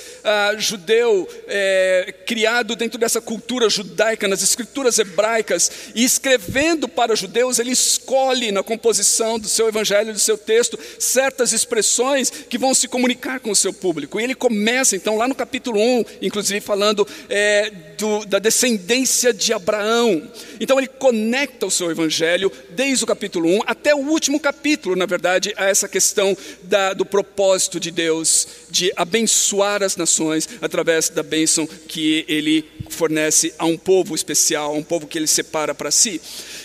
judeu, 0.56 1.28
é, 1.46 2.14
criado 2.24 2.74
dentro 2.74 2.98
dessa 2.98 3.20
cultura 3.20 3.68
judaica, 3.68 4.26
nas 4.26 4.42
Escrituras 4.42 4.98
hebraicas, 4.98 5.70
e 5.94 6.02
escrevendo 6.02 6.88
para 6.88 7.14
judeus, 7.14 7.58
ele 7.58 7.72
escolhe 7.72 8.50
na 8.50 8.62
composição 8.62 9.38
do 9.38 9.46
seu 9.46 9.68
evangelho, 9.68 10.10
do 10.10 10.18
seu 10.18 10.38
texto, 10.38 10.78
certas 10.98 11.52
expressões 11.52 12.30
que 12.30 12.56
vão 12.56 12.72
se 12.72 12.88
comunicar 12.88 13.40
com 13.40 13.50
o 13.50 13.56
seu 13.56 13.74
público. 13.74 14.18
E 14.18 14.24
ele 14.24 14.34
começa, 14.34 14.96
então, 14.96 15.18
lá 15.18 15.28
no 15.28 15.34
capítulo 15.34 15.78
1, 15.78 16.04
inclusive, 16.22 16.62
falando 16.62 17.06
é, 17.28 17.70
do, 17.98 18.24
da 18.24 18.38
descendência 18.38 19.34
de 19.34 19.52
Abraão 19.52 19.65
Abraão. 19.66 20.22
Então 20.60 20.78
ele 20.78 20.86
conecta 20.86 21.66
o 21.66 21.70
seu 21.70 21.90
evangelho 21.90 22.52
desde 22.70 23.02
o 23.02 23.06
capítulo 23.06 23.48
1 23.48 23.62
até 23.66 23.92
o 23.94 23.98
último 23.98 24.38
capítulo, 24.38 24.94
na 24.94 25.06
verdade, 25.06 25.52
a 25.56 25.66
essa 25.66 25.88
questão 25.88 26.36
da, 26.62 26.94
do 26.94 27.04
propósito 27.04 27.80
de 27.80 27.90
Deus 27.90 28.46
de 28.70 28.92
abençoar 28.94 29.82
as 29.82 29.96
nações 29.96 30.48
através 30.62 31.08
da 31.08 31.22
bênção 31.22 31.66
que 31.66 32.24
ele 32.28 32.64
fornece 32.88 33.52
a 33.58 33.66
um 33.66 33.76
povo 33.76 34.14
especial, 34.14 34.72
a 34.72 34.78
um 34.78 34.82
povo 34.82 35.08
que 35.08 35.18
ele 35.18 35.26
separa 35.26 35.74
para 35.74 35.90
si. 35.90 36.20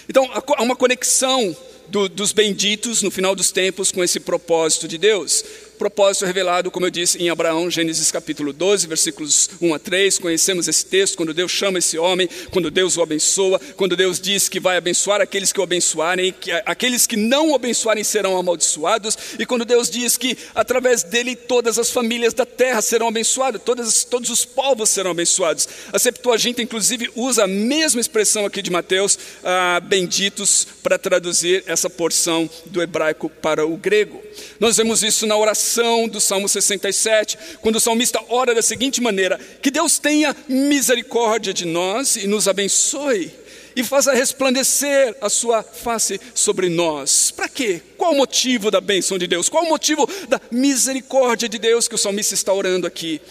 Então 0.08 0.30
há 0.32 0.62
uma 0.62 0.76
conexão 0.76 1.56
do, 1.88 2.08
dos 2.08 2.32
benditos 2.32 3.02
no 3.02 3.10
final 3.10 3.36
dos 3.36 3.52
tempos 3.52 3.92
com 3.92 4.04
esse 4.04 4.20
propósito 4.20 4.88
de 4.88 4.98
Deus 4.98 5.44
propósito 5.82 6.28
revelado, 6.28 6.70
como 6.70 6.86
eu 6.86 6.92
disse, 6.92 7.18
em 7.18 7.32
Abraão, 7.32 7.68
Gênesis 7.68 8.12
capítulo 8.12 8.54
12, 8.54 8.86
versículos 8.86 9.50
1 9.60 9.74
a 9.74 9.80
3. 9.80 10.20
Conhecemos 10.20 10.68
esse 10.68 10.86
texto, 10.86 11.18
quando 11.18 11.34
Deus 11.34 11.52
chama 11.52 11.80
esse 11.80 11.98
homem, 11.98 12.30
quando 12.52 12.70
Deus 12.70 12.98
o 12.98 13.02
abençoa, 13.02 13.60
quando 13.76 13.96
Deus 13.96 14.20
diz 14.20 14.48
que 14.48 14.60
vai 14.60 14.78
abençoar 14.78 15.22
aqueles 15.22 15.52
que 15.52 15.60
o 15.60 15.64
abençoarem, 15.64 16.36
que 16.40 16.52
aqueles 16.68 17.08
que 17.08 17.18
não 17.18 17.50
o 17.50 17.56
abençoarem 17.56 18.04
serão 18.04 18.38
amaldiçoados, 18.38 19.18
e 19.40 19.44
quando 19.44 19.66
Deus 19.66 19.90
diz 19.90 20.18
que 20.18 20.38
através 20.54 21.02
dele 21.02 21.36
todas 21.36 21.80
as 21.80 21.90
famílias 21.90 22.36
da 22.36 22.46
terra 22.46 22.80
serão 22.84 23.08
abençoadas, 23.08 23.60
todas, 23.66 24.04
todos 24.04 24.30
os 24.30 24.46
povos 24.46 24.88
serão 24.88 25.10
abençoados. 25.10 25.68
A 25.92 25.98
Septuaginta, 25.98 26.62
inclusive, 26.62 27.10
usa 27.16 27.46
a 27.46 27.48
mesma 27.48 28.00
expressão 28.00 28.46
aqui 28.46 28.62
de 28.62 28.70
Mateus, 28.70 29.18
ah, 29.44 29.80
benditos, 29.84 30.68
para 30.84 31.00
traduzir 31.00 31.64
essa 31.66 31.90
porção 31.90 32.48
do 32.68 32.84
hebraico 32.84 33.32
para 33.42 33.66
o 33.66 33.76
grego. 33.76 34.22
Nós 34.60 34.78
vemos 34.78 35.02
isso 35.02 35.26
na 35.26 35.36
oração 35.36 35.71
do 36.10 36.20
Salmo 36.20 36.50
67, 36.50 37.38
quando 37.62 37.78
o 37.78 37.80
salmista 37.80 38.20
ora 38.30 38.54
da 38.54 38.62
seguinte 38.62 39.02
maneira: 39.02 39.40
Que 39.62 39.72
Deus 39.72 39.98
tenha 39.98 40.36
misericórdia 40.48 41.54
de 41.54 41.66
nós 41.66 42.16
e 42.16 42.28
nos 42.28 42.48
abençoe 42.48 43.32
e 43.76 43.84
faça 43.84 44.14
resplandecer 44.14 45.16
a 45.22 45.30
sua 45.30 45.64
face 45.64 46.20
sobre 46.36 46.70
nós. 46.70 47.32
Para 47.32 47.48
quê? 47.48 47.82
Qual 47.98 48.12
o 48.14 48.18
motivo 48.18 48.70
da 48.70 48.82
bênção 48.82 49.18
de 49.18 49.28
Deus? 49.28 49.48
Qual 49.48 49.64
o 49.64 49.70
motivo 49.70 50.08
da 50.28 50.42
misericórdia 50.52 51.48
de 51.48 51.58
Deus 51.58 51.88
que 51.88 51.96
o 51.96 51.98
salmista 51.98 52.34
está 52.34 52.54
orando 52.54 52.86
aqui? 52.86 53.22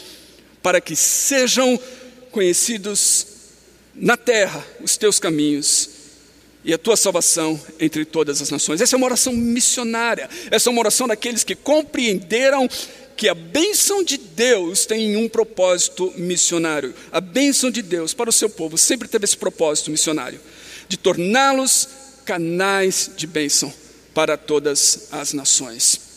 Para 0.63 0.81
que 0.81 0.97
sejam 0.97 1.79
conhecidos 2.31 3.27
na 3.95 4.17
terra 4.17 4.65
os 4.81 4.97
teus 4.97 5.19
caminhos 5.19 6.00
e 6.65 6.75
a 6.75 6.79
tua 6.79 6.97
salvação 6.97 7.61
entre 7.79 8.05
todas 8.05 8.43
as 8.43 8.51
nações. 8.51 8.81
Essa 8.81 8.97
é 8.97 8.99
uma 8.99 9.07
oração 9.07 9.33
missionária, 9.33 10.29
essa 10.51 10.69
é 10.69 10.71
uma 10.71 10.81
oração 10.81 11.09
daqueles 11.09 11.45
que 11.45 11.55
compreenderam 11.55 12.69
que 13.17 13.29
a 13.29 13.35
bênção 13.35 14.03
de 14.03 14.17
Deus 14.17 14.87
tem 14.87 15.17
um 15.17 15.29
propósito 15.29 16.13
missionário. 16.17 16.95
A 17.13 17.21
bênção 17.21 17.71
de 17.71 17.83
Deus 17.83 18.15
para 18.15 18.31
o 18.31 18.33
seu 18.33 18.49
povo 18.49 18.79
sempre 18.79 19.09
teve 19.09 19.25
esse 19.25 19.37
propósito 19.37 19.91
missionário, 19.91 20.41
de 20.89 20.97
torná-los 20.97 21.89
canais 22.25 23.11
de 23.17 23.27
bênção 23.27 23.73
para 24.15 24.37
todas 24.37 25.09
as 25.13 25.33
nações. 25.33 26.10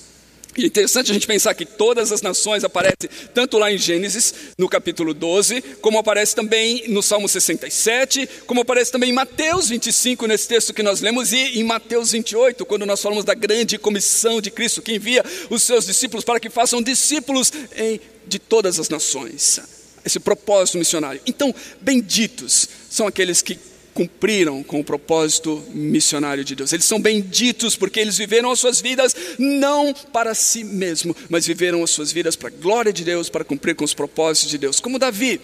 E 0.55 0.63
é 0.63 0.67
interessante 0.67 1.10
a 1.10 1.13
gente 1.13 1.25
pensar 1.25 1.53
que 1.55 1.65
todas 1.65 2.12
as 2.12 2.22
nações 2.22 2.63
aparecem 2.63 3.10
tanto 3.33 3.57
lá 3.57 3.72
em 3.72 3.77
Gênesis, 3.77 4.33
no 4.57 4.69
capítulo 4.69 5.13
12, 5.13 5.62
como 5.81 5.98
aparece 5.98 6.36
também 6.36 6.88
no 6.89 7.01
Salmo 7.01 7.27
67, 7.27 8.29
como 8.45 8.62
aparece 8.62 8.91
também 8.91 9.10
em 9.10 9.13
Mateus 9.13 9.69
25, 9.69 10.27
nesse 10.27 10.48
texto 10.48 10.74
que 10.74 10.83
nós 10.83 11.01
lemos, 11.01 11.33
e 11.33 11.60
em 11.60 11.63
Mateus 11.63 12.12
28, 12.12 12.65
quando 12.65 12.86
nós 12.86 13.01
falamos 13.01 13.25
da 13.25 13.33
grande 13.33 13.79
comissão 13.79 14.39
de 14.39 14.51
Cristo, 14.51 14.81
que 14.81 14.93
envia 14.93 15.24
os 15.50 15.63
seus 15.63 15.86
discípulos 15.86 16.24
para 16.24 16.39
que 16.39 16.50
façam 16.50 16.81
discípulos 16.81 17.51
em, 17.75 18.00
de 18.27 18.38
todas 18.38 18.79
as 18.79 18.89
nações. 18.89 19.60
Esse 20.05 20.19
propósito 20.19 20.77
missionário. 20.77 21.22
Então, 21.25 21.55
benditos 21.81 22.67
são 22.89 23.07
aqueles 23.07 23.41
que 23.41 23.57
cumpriram 23.94 24.64
com 24.64 24.80
o 24.80 24.84
propósito 24.84 25.64
missionário 25.70 26.44
de 26.44 26.56
Deus. 26.56 26.74
Eles 26.74 26.86
são 26.86 27.02
benditos 27.02 27.76
porque 27.76 28.00
eles 28.00 28.18
viveram 28.18 28.52
as 28.52 28.60
suas 28.60 28.82
vidas 28.82 29.16
não 29.38 29.94
para 29.94 30.34
si 30.34 30.64
mesmo, 30.64 31.16
mas 31.30 31.46
viveram 31.46 31.84
as 31.84 31.92
suas 31.92 32.12
vidas 32.12 32.36
para 32.36 32.50
a 32.50 32.52
glória 32.52 32.92
de 32.92 33.04
Deus, 33.04 33.30
para 33.30 33.44
cumprir 33.44 33.76
com 33.76 33.86
os 33.86 33.94
propósitos 33.94 34.50
de 34.50 34.58
Deus. 34.58 34.80
Como 34.80 35.00
Davi, 35.00 35.40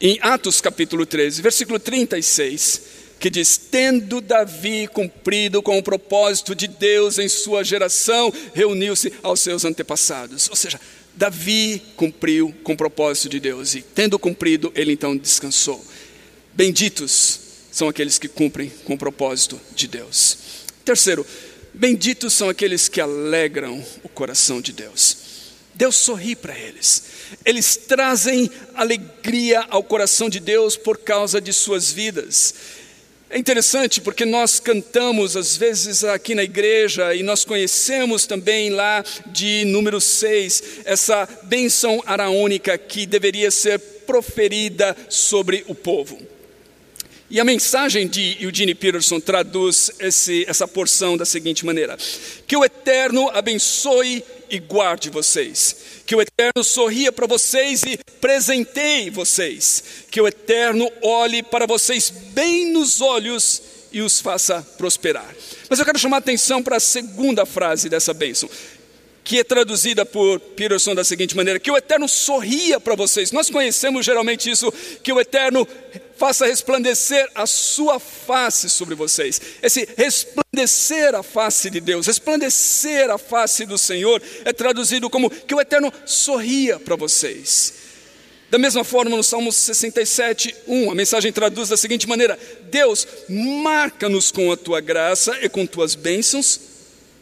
em 0.00 0.18
Atos 0.20 0.60
capítulo 0.60 1.06
13, 1.06 1.42
versículo 1.42 1.78
36, 1.78 2.82
que 3.18 3.30
diz: 3.30 3.56
Tendo 3.56 4.20
Davi 4.20 4.86
cumprido 4.88 5.62
com 5.62 5.78
o 5.78 5.82
propósito 5.82 6.54
de 6.54 6.66
Deus 6.66 7.18
em 7.18 7.28
sua 7.28 7.62
geração, 7.62 8.32
reuniu-se 8.52 9.12
aos 9.22 9.40
seus 9.40 9.64
antepassados. 9.64 10.48
Ou 10.50 10.56
seja, 10.56 10.80
Davi 11.14 11.80
cumpriu 11.96 12.52
com 12.64 12.72
o 12.72 12.76
propósito 12.76 13.28
de 13.28 13.40
Deus 13.40 13.74
e, 13.74 13.82
tendo 13.82 14.18
cumprido, 14.18 14.72
ele 14.74 14.92
então 14.92 15.16
descansou. 15.16 15.82
Benditos 16.56 17.40
são 17.72 17.88
aqueles 17.88 18.16
que 18.16 18.28
cumprem 18.28 18.70
com 18.84 18.94
o 18.94 18.98
propósito 18.98 19.60
de 19.74 19.88
Deus. 19.88 20.38
Terceiro, 20.84 21.26
benditos 21.72 22.32
são 22.32 22.48
aqueles 22.48 22.86
que 22.86 23.00
alegram 23.00 23.84
o 24.04 24.08
coração 24.08 24.60
de 24.60 24.72
Deus. 24.72 25.16
Deus 25.74 25.96
sorri 25.96 26.36
para 26.36 26.56
eles. 26.56 27.02
Eles 27.44 27.76
trazem 27.76 28.48
alegria 28.72 29.66
ao 29.68 29.82
coração 29.82 30.30
de 30.30 30.38
Deus 30.38 30.76
por 30.76 30.98
causa 30.98 31.40
de 31.40 31.52
suas 31.52 31.90
vidas. 31.90 32.54
É 33.28 33.36
interessante 33.36 34.00
porque 34.00 34.24
nós 34.24 34.60
cantamos 34.60 35.36
às 35.36 35.56
vezes 35.56 36.04
aqui 36.04 36.36
na 36.36 36.44
igreja 36.44 37.16
e 37.16 37.24
nós 37.24 37.44
conhecemos 37.44 38.26
também 38.26 38.70
lá 38.70 39.04
de 39.26 39.64
número 39.64 40.00
6 40.00 40.62
essa 40.84 41.28
bênção 41.42 42.00
araônica 42.06 42.78
que 42.78 43.06
deveria 43.06 43.50
ser 43.50 43.80
proferida 44.06 44.96
sobre 45.08 45.64
o 45.66 45.74
povo. 45.74 46.33
E 47.30 47.40
a 47.40 47.44
mensagem 47.44 48.06
de 48.06 48.36
Eugene 48.38 48.74
Peterson 48.74 49.18
traduz 49.18 49.90
esse, 49.98 50.44
essa 50.46 50.68
porção 50.68 51.16
da 51.16 51.24
seguinte 51.24 51.64
maneira: 51.64 51.96
Que 52.46 52.56
o 52.56 52.64
Eterno 52.64 53.30
abençoe 53.30 54.22
e 54.50 54.58
guarde 54.58 55.08
vocês, 55.08 55.76
que 56.04 56.14
o 56.14 56.20
Eterno 56.20 56.62
sorria 56.62 57.10
para 57.10 57.26
vocês 57.26 57.82
e 57.82 57.98
presenteie 58.20 59.08
vocês, 59.08 59.82
que 60.10 60.20
o 60.20 60.28
Eterno 60.28 60.90
olhe 61.02 61.42
para 61.42 61.66
vocês 61.66 62.10
bem 62.10 62.70
nos 62.70 63.00
olhos 63.00 63.62
e 63.90 64.02
os 64.02 64.20
faça 64.20 64.60
prosperar. 64.76 65.34
Mas 65.70 65.78
eu 65.78 65.84
quero 65.84 65.98
chamar 65.98 66.16
a 66.16 66.18
atenção 66.18 66.62
para 66.62 66.76
a 66.76 66.80
segunda 66.80 67.46
frase 67.46 67.88
dessa 67.88 68.12
bênção 68.12 68.50
que 69.24 69.38
é 69.38 69.44
traduzida 69.44 70.04
por 70.04 70.38
Peterson 70.38 70.94
da 70.94 71.02
seguinte 71.02 71.34
maneira: 71.34 71.58
que 71.58 71.70
o 71.70 71.76
Eterno 71.76 72.06
sorria 72.06 72.78
para 72.78 72.94
vocês. 72.94 73.32
Nós 73.32 73.48
conhecemos 73.48 74.04
geralmente 74.04 74.50
isso, 74.50 74.70
que 75.02 75.12
o 75.12 75.18
Eterno 75.18 75.66
faça 76.16 76.46
resplandecer 76.46 77.28
a 77.34 77.46
sua 77.46 77.98
face 77.98 78.68
sobre 78.70 78.94
vocês. 78.94 79.40
Esse 79.62 79.88
resplandecer 79.96 81.14
a 81.14 81.22
face 81.22 81.70
de 81.70 81.80
Deus, 81.80 82.06
resplandecer 82.06 83.10
a 83.10 83.18
face 83.18 83.66
do 83.66 83.78
Senhor, 83.78 84.22
é 84.44 84.52
traduzido 84.52 85.10
como 85.10 85.30
que 85.30 85.54
o 85.54 85.60
Eterno 85.60 85.92
sorria 86.06 86.78
para 86.78 86.96
vocês. 86.96 87.74
Da 88.50 88.58
mesma 88.58 88.84
forma, 88.84 89.16
no 89.16 89.22
Salmo 89.22 89.52
67, 89.52 90.54
1, 90.68 90.90
a 90.90 90.94
mensagem 90.94 91.32
traduz 91.32 91.68
da 91.68 91.76
seguinte 91.76 92.08
maneira: 92.08 92.38
Deus, 92.70 93.06
marca-nos 93.28 94.30
com 94.30 94.52
a 94.52 94.56
tua 94.56 94.80
graça 94.80 95.36
e 95.42 95.48
com 95.48 95.66
tuas 95.66 95.94
bênçãos, 95.94 96.60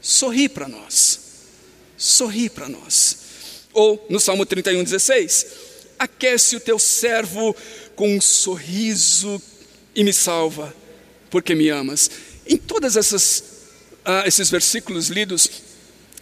sorri 0.03 0.49
para 0.49 0.69
nós 0.69 1.23
sorri 2.03 2.51
para 2.51 2.69
nós. 2.69 3.17
Ou 3.73 4.05
no 4.11 4.19
Salmo 4.19 4.45
31, 4.45 4.83
16: 4.83 5.47
Aquece 5.99 6.57
o 6.57 6.61
teu 6.61 6.79
servo 6.79 7.55
com 7.95 8.17
um 8.17 8.21
sorriso 8.21 9.41
e 9.95 10.03
me 10.05 10.13
salva, 10.13 10.75
porque 11.31 11.55
me 11.55 11.69
amas. 11.69 12.11
Em 12.47 12.57
todos 12.57 12.97
ah, 14.05 14.25
esses 14.27 14.51
versículos 14.51 15.09
lidos, 15.09 15.49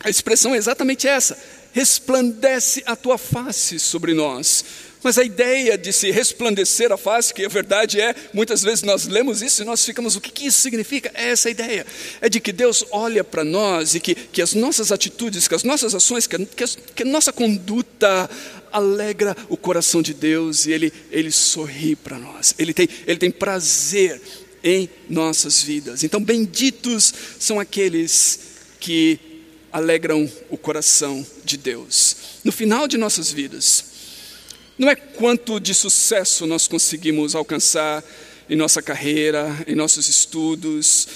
a 0.00 0.10
expressão 0.10 0.54
é 0.54 0.58
exatamente 0.58 1.06
essa: 1.06 1.38
resplandece 1.72 2.82
a 2.86 2.96
tua 2.96 3.18
face 3.18 3.78
sobre 3.78 4.14
nós. 4.14 4.64
Mas 5.02 5.16
a 5.16 5.24
ideia 5.24 5.78
de 5.78 5.92
se 5.92 6.10
resplandecer 6.10 6.92
a 6.92 6.96
face, 6.96 7.32
que 7.32 7.44
a 7.44 7.48
verdade 7.48 8.00
é, 8.00 8.14
muitas 8.34 8.62
vezes 8.62 8.82
nós 8.82 9.06
lemos 9.06 9.40
isso 9.40 9.62
e 9.62 9.64
nós 9.64 9.84
ficamos, 9.84 10.14
o 10.14 10.20
que, 10.20 10.30
que 10.30 10.46
isso 10.46 10.58
significa? 10.58 11.10
É 11.14 11.30
essa 11.30 11.48
ideia, 11.48 11.86
é 12.20 12.28
de 12.28 12.38
que 12.38 12.52
Deus 12.52 12.84
olha 12.90 13.24
para 13.24 13.42
nós 13.42 13.94
e 13.94 14.00
que, 14.00 14.14
que 14.14 14.42
as 14.42 14.52
nossas 14.52 14.92
atitudes, 14.92 15.48
que 15.48 15.54
as 15.54 15.64
nossas 15.64 15.94
ações, 15.94 16.26
que 16.26 16.36
a, 16.36 16.38
que 16.38 16.64
a, 16.64 16.68
que 16.94 17.02
a 17.02 17.06
nossa 17.06 17.32
conduta 17.32 18.28
alegra 18.70 19.36
o 19.48 19.56
coração 19.56 20.02
de 20.02 20.12
Deus 20.12 20.66
e 20.66 20.72
Ele, 20.72 20.92
Ele 21.10 21.30
sorri 21.30 21.96
para 21.96 22.18
nós, 22.18 22.54
Ele 22.58 22.74
tem, 22.74 22.88
Ele 23.06 23.18
tem 23.18 23.30
prazer 23.30 24.20
em 24.62 24.88
nossas 25.08 25.62
vidas. 25.62 26.04
Então, 26.04 26.22
benditos 26.22 27.14
são 27.38 27.58
aqueles 27.58 28.40
que 28.78 29.18
alegram 29.72 30.30
o 30.48 30.58
coração 30.58 31.24
de 31.44 31.56
Deus. 31.56 32.16
No 32.44 32.52
final 32.52 32.86
de 32.86 32.98
nossas 32.98 33.32
vidas, 33.32 33.89
não 34.80 34.88
é 34.88 34.96
quanto 34.96 35.60
de 35.60 35.74
sucesso 35.74 36.46
nós 36.46 36.66
conseguimos 36.66 37.34
alcançar 37.34 38.02
em 38.48 38.56
nossa 38.56 38.80
carreira, 38.80 39.62
em 39.66 39.74
nossos 39.74 40.08
estudos, 40.08 41.06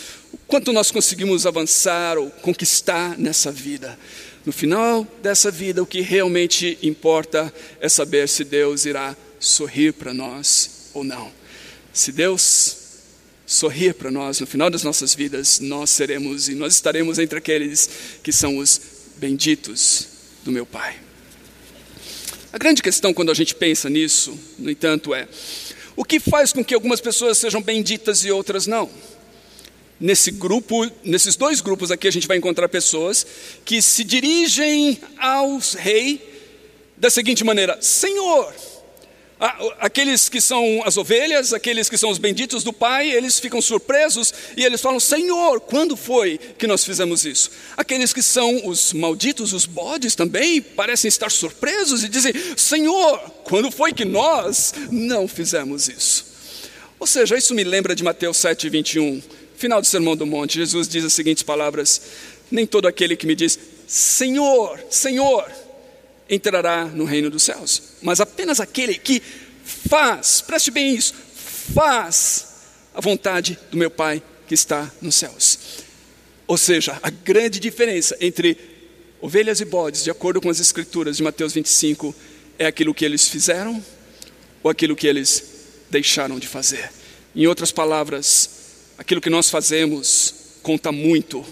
quanto 0.46 0.70
nós 0.70 0.90
conseguimos 0.90 1.46
avançar 1.46 2.18
ou 2.18 2.28
conquistar 2.28 3.18
nessa 3.18 3.50
vida. 3.50 3.98
No 4.44 4.52
final 4.52 5.06
dessa 5.22 5.50
vida, 5.50 5.82
o 5.82 5.86
que 5.86 6.02
realmente 6.02 6.76
importa 6.82 7.50
é 7.80 7.88
saber 7.88 8.28
se 8.28 8.44
Deus 8.44 8.84
irá 8.84 9.16
sorrir 9.40 9.94
para 9.94 10.12
nós 10.12 10.90
ou 10.92 11.02
não. 11.02 11.32
Se 11.90 12.12
Deus 12.12 12.76
sorrir 13.46 13.94
para 13.94 14.10
nós 14.10 14.40
no 14.40 14.46
final 14.46 14.68
das 14.68 14.82
nossas 14.82 15.14
vidas, 15.14 15.58
nós 15.58 15.88
seremos 15.88 16.50
e 16.50 16.54
nós 16.54 16.74
estaremos 16.74 17.18
entre 17.18 17.38
aqueles 17.38 17.88
que 18.22 18.30
são 18.30 18.58
os 18.58 18.78
benditos 19.16 20.06
do 20.44 20.52
meu 20.52 20.66
Pai. 20.66 20.98
A 22.54 22.56
grande 22.56 22.80
questão 22.80 23.12
quando 23.12 23.32
a 23.32 23.34
gente 23.34 23.52
pensa 23.52 23.90
nisso, 23.90 24.38
no 24.60 24.70
entanto, 24.70 25.12
é 25.12 25.26
o 25.96 26.04
que 26.04 26.20
faz 26.20 26.52
com 26.52 26.64
que 26.64 26.72
algumas 26.72 27.00
pessoas 27.00 27.36
sejam 27.36 27.60
benditas 27.60 28.24
e 28.24 28.30
outras 28.30 28.64
não? 28.68 28.88
Nesse 29.98 30.30
grupo, 30.30 30.88
nesses 31.02 31.34
dois 31.34 31.60
grupos 31.60 31.90
aqui, 31.90 32.06
a 32.06 32.12
gente 32.12 32.28
vai 32.28 32.36
encontrar 32.36 32.68
pessoas 32.68 33.26
que 33.64 33.82
se 33.82 34.04
dirigem 34.04 35.00
ao 35.18 35.58
rei 35.76 36.22
da 36.96 37.10
seguinte 37.10 37.42
maneira: 37.42 37.76
Senhor, 37.82 38.54
Aqueles 39.80 40.28
que 40.28 40.40
são 40.40 40.82
as 40.84 40.96
ovelhas, 40.96 41.52
aqueles 41.52 41.88
que 41.88 41.98
são 41.98 42.08
os 42.08 42.18
benditos 42.18 42.62
do 42.62 42.72
Pai, 42.72 43.10
eles 43.10 43.40
ficam 43.40 43.60
surpresos 43.60 44.32
e 44.56 44.64
eles 44.64 44.80
falam: 44.80 45.00
Senhor, 45.00 45.60
quando 45.60 45.96
foi 45.96 46.38
que 46.38 46.68
nós 46.68 46.84
fizemos 46.84 47.26
isso? 47.26 47.50
Aqueles 47.76 48.12
que 48.12 48.22
são 48.22 48.66
os 48.66 48.92
malditos, 48.92 49.52
os 49.52 49.66
bodes 49.66 50.14
também, 50.14 50.62
parecem 50.62 51.08
estar 51.08 51.30
surpresos 51.30 52.04
e 52.04 52.08
dizem: 52.08 52.32
Senhor, 52.56 53.18
quando 53.42 53.72
foi 53.72 53.92
que 53.92 54.04
nós 54.04 54.72
não 54.90 55.26
fizemos 55.26 55.88
isso? 55.88 56.26
Ou 56.98 57.06
seja, 57.06 57.36
isso 57.36 57.54
me 57.54 57.64
lembra 57.64 57.94
de 57.94 58.04
Mateus 58.04 58.36
7, 58.36 58.70
21, 58.70 59.20
final 59.56 59.80
do 59.80 59.86
Sermão 59.86 60.16
do 60.16 60.24
Monte. 60.24 60.58
Jesus 60.58 60.88
diz 60.88 61.04
as 61.04 61.12
seguintes 61.12 61.42
palavras: 61.42 62.00
Nem 62.50 62.66
todo 62.66 62.86
aquele 62.86 63.16
que 63.16 63.26
me 63.26 63.34
diz 63.34 63.58
Senhor, 63.86 64.80
Senhor, 64.88 65.44
entrará 66.28 66.86
no 66.86 67.04
reino 67.04 67.30
dos 67.30 67.42
céus, 67.42 67.82
mas 68.02 68.20
apenas 68.20 68.60
aquele 68.60 68.94
que 68.94 69.22
faz, 69.64 70.40
preste 70.40 70.70
bem 70.70 70.94
isso, 70.94 71.14
faz 71.74 72.54
a 72.94 73.00
vontade 73.00 73.58
do 73.70 73.76
meu 73.76 73.90
Pai 73.90 74.22
que 74.46 74.54
está 74.54 74.90
nos 75.00 75.14
céus. 75.14 75.58
Ou 76.46 76.58
seja, 76.58 76.98
a 77.02 77.10
grande 77.10 77.58
diferença 77.58 78.16
entre 78.20 78.56
ovelhas 79.20 79.60
e 79.60 79.64
bodes, 79.64 80.04
de 80.04 80.10
acordo 80.10 80.40
com 80.40 80.50
as 80.50 80.60
escrituras 80.60 81.16
de 81.16 81.22
Mateus 81.22 81.54
25, 81.54 82.14
é 82.58 82.66
aquilo 82.66 82.94
que 82.94 83.04
eles 83.04 83.28
fizeram 83.28 83.82
ou 84.62 84.70
aquilo 84.70 84.94
que 84.94 85.06
eles 85.06 85.44
deixaram 85.90 86.38
de 86.38 86.46
fazer. 86.46 86.90
Em 87.34 87.46
outras 87.46 87.72
palavras, 87.72 88.50
aquilo 88.98 89.20
que 89.20 89.30
nós 89.30 89.50
fazemos 89.50 90.34
conta 90.62 90.92
muito 90.92 91.44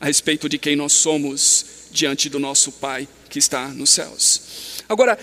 a 0.00 0.06
respeito 0.06 0.48
de 0.48 0.58
quem 0.58 0.76
nós 0.76 0.92
somos 0.92 1.66
diante 1.90 2.28
do 2.28 2.38
nosso 2.38 2.72
Pai 2.72 3.08
que 3.30 3.38
está 3.38 3.68
nos 3.68 3.90
céus. 3.90 4.42
Agora, 4.88 5.18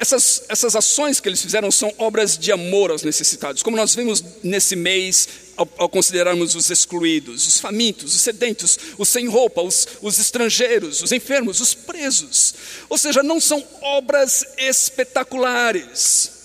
essas, 0.00 0.44
essas 0.48 0.74
ações 0.74 1.20
que 1.20 1.28
eles 1.28 1.42
fizeram 1.42 1.70
são 1.70 1.92
obras 1.98 2.38
de 2.38 2.50
amor 2.50 2.90
aos 2.90 3.02
necessitados, 3.02 3.62
como 3.62 3.76
nós 3.76 3.94
vimos 3.94 4.24
nesse 4.42 4.74
mês, 4.74 5.28
ao, 5.58 5.68
ao 5.76 5.90
considerarmos 5.90 6.54
os 6.54 6.70
excluídos, 6.70 7.46
os 7.46 7.60
famintos, 7.60 8.14
os 8.14 8.22
sedentos, 8.22 8.78
os 8.96 9.10
sem 9.10 9.28
roupa, 9.28 9.60
os, 9.60 9.86
os 10.00 10.18
estrangeiros, 10.18 11.02
os 11.02 11.12
enfermos, 11.12 11.60
os 11.60 11.74
presos. 11.74 12.54
Ou 12.88 12.96
seja, 12.96 13.22
não 13.22 13.38
são 13.38 13.62
obras 13.82 14.42
espetaculares. 14.56 16.40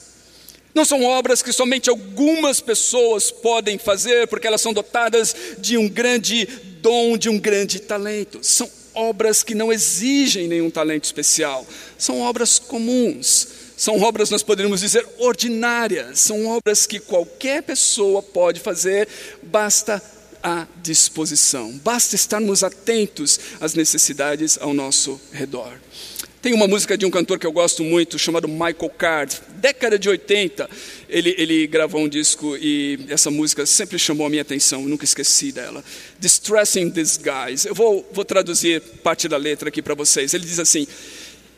Não 0.74 0.84
são 0.84 1.06
obras 1.06 1.42
que 1.42 1.54
somente 1.54 1.90
algumas 1.90 2.60
pessoas 2.60 3.32
podem 3.32 3.78
fazer, 3.78 4.28
porque 4.28 4.46
elas 4.46 4.60
são 4.60 4.74
dotadas 4.74 5.34
de 5.58 5.78
um 5.78 5.88
grande 5.88 6.46
dom, 6.82 7.18
de 7.18 7.30
um 7.30 7.40
grande 7.40 7.80
talento. 7.80 8.40
São 8.42 8.70
obras 8.96 9.44
que 9.44 9.54
não 9.54 9.72
exigem 9.72 10.48
nenhum 10.48 10.70
talento 10.70 11.04
especial, 11.04 11.66
são 11.98 12.22
obras 12.22 12.58
comuns, 12.58 13.48
são 13.78 14.02
obras, 14.02 14.30
nós 14.30 14.42
poderíamos 14.42 14.80
dizer, 14.80 15.06
ordinárias, 15.18 16.20
são 16.22 16.48
obras 16.48 16.86
que 16.86 17.00
qualquer 17.00 17.62
pessoa 17.62 18.24
pode 18.24 18.60
fazer, 18.60 19.08
basta 19.44 20.02
a 20.42 20.68
disposição, 20.82 21.72
basta 21.84 22.16
estarmos 22.16 22.64
atentos 22.64 23.40
às 23.60 23.74
necessidades 23.74 24.58
ao 24.62 24.74
nosso 24.74 25.20
redor. 25.32 25.74
Tem 26.46 26.54
uma 26.54 26.68
música 26.68 26.96
de 26.96 27.08
um 27.08 27.10
cantor 27.10 27.40
que 27.40 27.48
eu 27.48 27.52
gosto 27.52 27.84
muito, 27.84 28.20
chamado 28.20 28.48
Michael 28.48 28.92
Card. 28.96 29.42
Década 29.56 29.98
de 29.98 30.08
80, 30.08 30.70
ele, 31.10 31.34
ele 31.40 31.66
gravou 31.66 32.00
um 32.04 32.08
disco 32.08 32.56
e 32.58 33.00
essa 33.10 33.32
música 33.32 33.66
sempre 33.66 33.98
chamou 33.98 34.28
a 34.28 34.30
minha 34.30 34.44
atenção, 34.44 34.84
nunca 34.84 35.06
esqueci 35.06 35.52
dela. 35.52 35.84
Distressing 36.20 36.90
Disguise. 36.90 37.68
Eu 37.68 37.74
vou, 37.74 38.08
vou 38.12 38.24
traduzir 38.24 38.80
parte 39.02 39.28
da 39.28 39.38
letra 39.38 39.70
aqui 39.70 39.82
para 39.82 39.96
vocês. 39.96 40.36
Ele 40.36 40.46
diz 40.46 40.60
assim: 40.60 40.86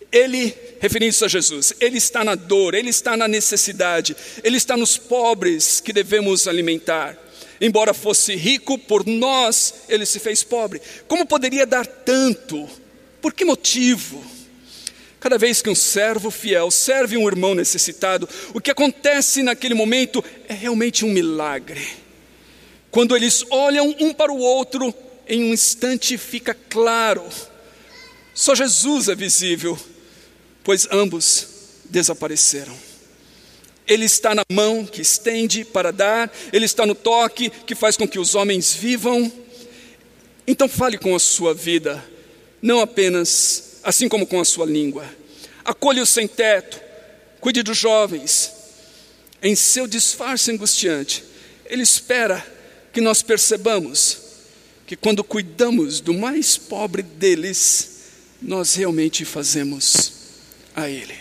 Ele, 0.10 0.56
referindo-se 0.80 1.26
a 1.26 1.28
Jesus, 1.28 1.74
Ele 1.82 1.98
está 1.98 2.24
na 2.24 2.36
dor, 2.36 2.74
Ele 2.74 2.90
está 2.90 3.18
na 3.18 3.28
necessidade, 3.28 4.16
Ele 4.42 4.56
está 4.56 4.78
nos 4.78 4.98
pobres 4.98 5.82
que 5.82 5.92
devemos 5.92 6.48
alimentar. 6.48 7.18
Embora 7.60 7.94
fosse 7.94 8.38
rico, 8.38 8.78
por 8.78 9.06
nós 9.06 9.82
Ele 9.90 10.06
se 10.06 10.18
fez 10.18 10.44
pobre. 10.44 10.82
Como 11.10 11.26
poderia 11.26 11.66
dar 11.66 11.86
tanto? 11.86 12.70
Por 13.22 13.34
que 13.34 13.44
motivo? 13.44 14.37
Cada 15.20 15.38
vez 15.38 15.62
que 15.62 15.70
um 15.70 15.76
servo 15.76 16.30
fiel 16.30 16.70
serve 16.70 17.18
um 17.18 17.28
irmão 17.28 17.56
necessitado, 17.56 18.30
o 18.54 18.62
que 18.62 18.72
acontece 18.72 19.42
naquele 19.42 19.74
momento 19.74 20.24
é 20.48 20.54
realmente 20.54 21.04
um 21.04 21.12
milagre. 21.12 21.88
Quando 22.92 23.16
eles 23.16 23.44
olham 23.50 23.96
um 24.00 24.14
para 24.14 24.32
o 24.32 24.38
outro, 24.38 24.94
em 25.28 25.44
um 25.44 25.54
instante 25.54 26.18
fica 26.18 26.54
claro: 26.54 27.24
só 28.34 28.54
Jesus 28.54 29.10
é 29.10 29.16
visível, 29.16 29.78
pois 30.64 30.88
ambos 30.92 31.48
desapareceram. 31.86 32.78
Ele 33.88 34.06
está 34.06 34.36
na 34.36 34.44
mão 34.52 34.86
que 34.86 35.02
estende 35.02 35.64
para 35.64 35.92
dar, 35.92 36.32
ele 36.52 36.66
está 36.66 36.86
no 36.86 36.94
toque 36.94 37.50
que 37.50 37.74
faz 37.74 37.98
com 37.98 38.08
que 38.08 38.20
os 38.20 38.36
homens 38.36 38.74
vivam. 38.74 39.32
Então 40.46 40.68
fale 40.68 40.98
com 40.98 41.16
a 41.16 41.20
sua 41.20 41.54
vida, 41.54 42.04
não 42.62 42.80
apenas 42.80 43.67
assim 43.88 44.10
como 44.10 44.28
com 44.28 44.42
a 44.42 44.44
sua 44.44 44.66
língua. 44.66 45.10
Acolha 45.64 46.04
o 46.04 46.06
sem 46.06 46.28
teto, 46.28 46.78
cuide 47.40 47.64
dos 47.64 47.78
jovens. 47.78 48.52
Em 49.42 49.56
seu 49.56 49.88
disfarce 49.88 50.52
angustiante, 50.52 51.24
ele 51.66 51.84
espera 51.84 52.46
que 52.92 53.00
nós 53.00 53.22
percebamos 53.22 54.18
que 54.86 54.98
quando 54.98 55.24
cuidamos 55.24 56.02
do 56.02 56.14
mais 56.14 56.58
pobre 56.58 57.02
deles, 57.02 58.02
nós 58.42 58.76
realmente 58.76 59.24
fazemos 59.24 60.12
a 60.76 60.90
Ele. 60.90 61.16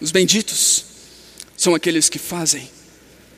Os 0.00 0.12
benditos 0.12 0.84
são 1.56 1.74
aqueles 1.74 2.08
que 2.08 2.18
fazem 2.18 2.70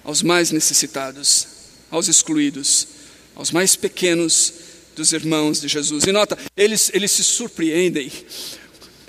aos 0.05 0.23
mais 0.23 0.51
necessitados, 0.51 1.47
aos 1.91 2.09
excluídos, 2.09 2.89
aos 3.35 3.51
mais 3.51 3.75
pequenos 3.75 4.68
dos 4.99 5.13
irmãos 5.13 5.61
de 5.61 5.69
Jesus. 5.69 6.05
E 6.05 6.13
nota, 6.13 6.37
eles, 6.57 6.91
eles 6.93 7.11
se 7.11 7.25
surpreendem, 7.25 8.13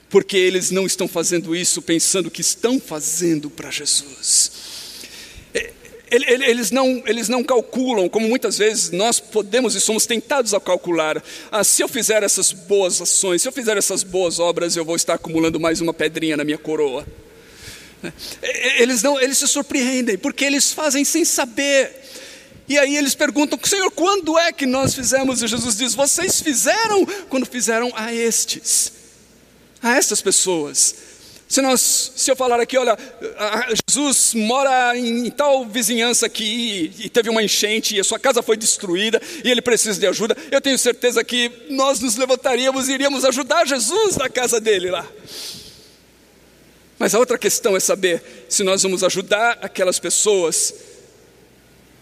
porque 0.10 0.38
eles 0.38 0.72
não 0.72 0.86
estão 0.86 1.08
fazendo 1.08 1.56
isso 1.56 1.82
pensando 1.82 2.32
que 2.32 2.42
estão 2.42 2.80
fazendo 2.80 3.50
para 3.50 3.70
Jesus. 3.70 4.52
Eles 6.12 6.72
não, 6.72 7.04
eles 7.06 7.30
não 7.30 7.44
calculam, 7.44 8.10
como 8.10 8.28
muitas 8.28 8.58
vezes 8.58 8.90
nós 8.90 9.20
podemos 9.20 9.76
e 9.76 9.80
somos 9.80 10.08
tentados 10.08 10.56
a 10.56 10.60
calcular. 10.60 11.24
Ah, 11.52 11.64
se 11.64 11.84
eu 11.84 11.88
fizer 11.88 12.24
essas 12.24 12.52
boas 12.52 13.00
ações, 13.00 13.44
se 13.44 13.48
eu 13.48 13.52
fizer 13.52 13.78
essas 13.78 14.02
boas 14.02 14.40
obras, 14.40 14.76
eu 14.76 14.84
vou 14.84 14.96
estar 14.96 15.16
acumulando 15.16 15.60
mais 15.60 15.82
uma 15.82 15.94
pedrinha 15.94 16.36
na 16.36 16.44
minha 16.44 16.58
coroa. 16.58 17.06
Eles, 18.80 19.04
não, 19.04 19.20
eles 19.20 19.38
se 19.38 19.48
surpreendem, 19.48 20.18
porque 20.18 20.46
eles 20.46 20.72
fazem 20.72 21.04
sem 21.04 21.24
saber. 21.26 22.09
E 22.70 22.78
aí 22.78 22.96
eles 22.96 23.16
perguntam, 23.16 23.60
Senhor, 23.64 23.90
quando 23.90 24.38
é 24.38 24.54
que 24.54 24.68
nós 24.68 24.94
fizemos? 24.94 25.42
E 25.42 25.48
Jesus 25.48 25.76
diz: 25.76 25.96
Vocês 25.96 26.40
fizeram 26.40 27.04
quando 27.28 27.48
fizeram 27.48 27.92
a 27.96 28.14
estes, 28.14 28.94
a 29.82 29.98
estas 29.98 30.22
pessoas. 30.22 31.10
Se, 31.48 31.64
nós, 31.64 32.12
se 32.16 32.30
eu 32.30 32.36
falar 32.36 32.60
aqui, 32.60 32.78
olha, 32.78 32.96
Jesus 33.90 34.36
mora 34.36 34.96
em, 34.96 35.32
tal 35.32 35.66
vizinhança 35.66 36.28
aqui 36.28 36.94
e 37.00 37.10
teve 37.10 37.28
uma 37.28 37.42
enchente 37.42 37.96
e 37.96 38.00
a 38.00 38.04
sua 38.04 38.20
casa 38.20 38.44
foi 38.44 38.56
destruída 38.56 39.20
e 39.44 39.50
ele 39.50 39.64
precisa 39.64 40.00
de 40.00 40.06
ajuda, 40.06 40.38
eu 40.52 40.62
tenho 40.62 40.78
certeza 40.78 41.24
que 41.24 41.52
nós 41.72 42.00
nos 42.02 42.18
levantaríamos 42.18 42.88
e 42.88 42.94
iríamos 42.94 43.26
ajudar 43.26 43.66
Jesus 43.66 44.16
na 44.16 44.30
casa 44.30 44.62
dele 44.62 44.92
lá. 44.92 45.08
Mas 47.00 47.16
a 47.16 47.20
outra 47.20 47.36
questão 47.36 47.76
é 47.76 47.80
saber 47.80 48.46
se 48.48 48.62
nós 48.62 48.84
vamos 48.84 49.04
ajudar 49.04 49.58
aquelas 49.60 49.98
pessoas 49.98 50.72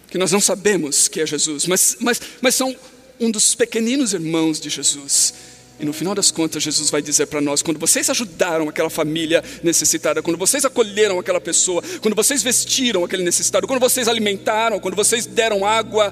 que 0.10 0.18
nós 0.18 0.32
não 0.32 0.40
sabemos 0.40 1.08
que 1.08 1.22
é 1.22 1.26
Jesus, 1.26 1.66
mas, 1.66 1.98
mas, 2.00 2.22
mas 2.42 2.56
são 2.56 2.76
um 3.20 3.32
dos 3.32 3.56
pequeninos 3.56 4.14
irmãos 4.14 4.60
de 4.60 4.70
Jesus. 4.70 5.34
E 5.80 5.86
no 5.86 5.94
final 5.94 6.16
das 6.16 6.32
contas, 6.32 6.64
Jesus 6.64 6.90
vai 6.90 7.02
dizer 7.02 7.28
para 7.28 7.40
nós: 7.40 7.62
quando 7.62 7.80
vocês 7.80 8.10
ajudaram 8.10 8.68
aquela 8.68 8.90
família 8.90 9.44
necessitada, 9.62 10.24
quando 10.24 10.38
vocês 10.38 10.66
acolheram 10.66 11.20
aquela 11.20 11.40
pessoa, 11.40 11.84
quando 12.02 12.16
vocês 12.16 12.42
vestiram 12.42 13.04
aquele 13.04 13.24
necessitado, 13.24 13.68
quando 13.68 13.80
vocês 13.80 14.08
alimentaram, 14.08 14.80
quando 14.80 14.96
vocês 14.96 15.26
deram 15.26 15.66
água, 15.66 16.12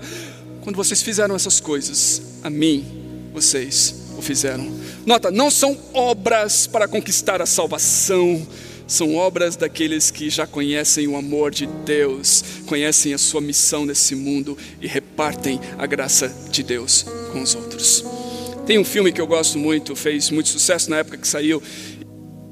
quando 0.62 0.76
vocês 0.76 1.02
fizeram 1.02 1.36
essas 1.36 1.60
coisas, 1.60 2.22
a 2.44 2.50
mim, 2.50 3.30
vocês 3.34 3.96
o 4.18 4.22
fizeram. 4.22 4.72
Nota, 5.06 5.32
não 5.32 5.50
são 5.50 5.78
obras 5.94 6.68
para 6.68 6.88
conquistar 6.88 7.42
a 7.42 7.46
salvação, 7.46 8.46
são 8.88 9.16
obras 9.16 9.56
daqueles 9.56 10.12
que 10.12 10.30
já 10.30 10.46
conhecem 10.46 11.08
o 11.08 11.16
amor 11.16 11.52
de 11.52 11.66
Deus, 11.66 12.44
conhecem 12.66 13.14
a 13.14 13.18
sua 13.18 13.42
missão 13.42 13.86
nesse 13.86 14.16
mundo 14.16 14.58
e 14.80 14.88
repartem 14.88 15.60
a 15.78 15.86
graça 15.86 16.34
de 16.52 16.62
Deus 16.62 17.06
com 17.32 17.42
os 17.42 17.56
outros. 17.56 18.04
Tem 18.66 18.80
um 18.80 18.84
filme 18.84 19.12
que 19.12 19.22
eu 19.22 19.28
gosto 19.28 19.58
muito, 19.58 19.96
fez 19.96 20.30
muito 20.30 20.50
sucesso 20.50 20.90
na 20.90 20.98
época 20.98 21.18
que 21.18 21.28
saiu. 21.28 21.62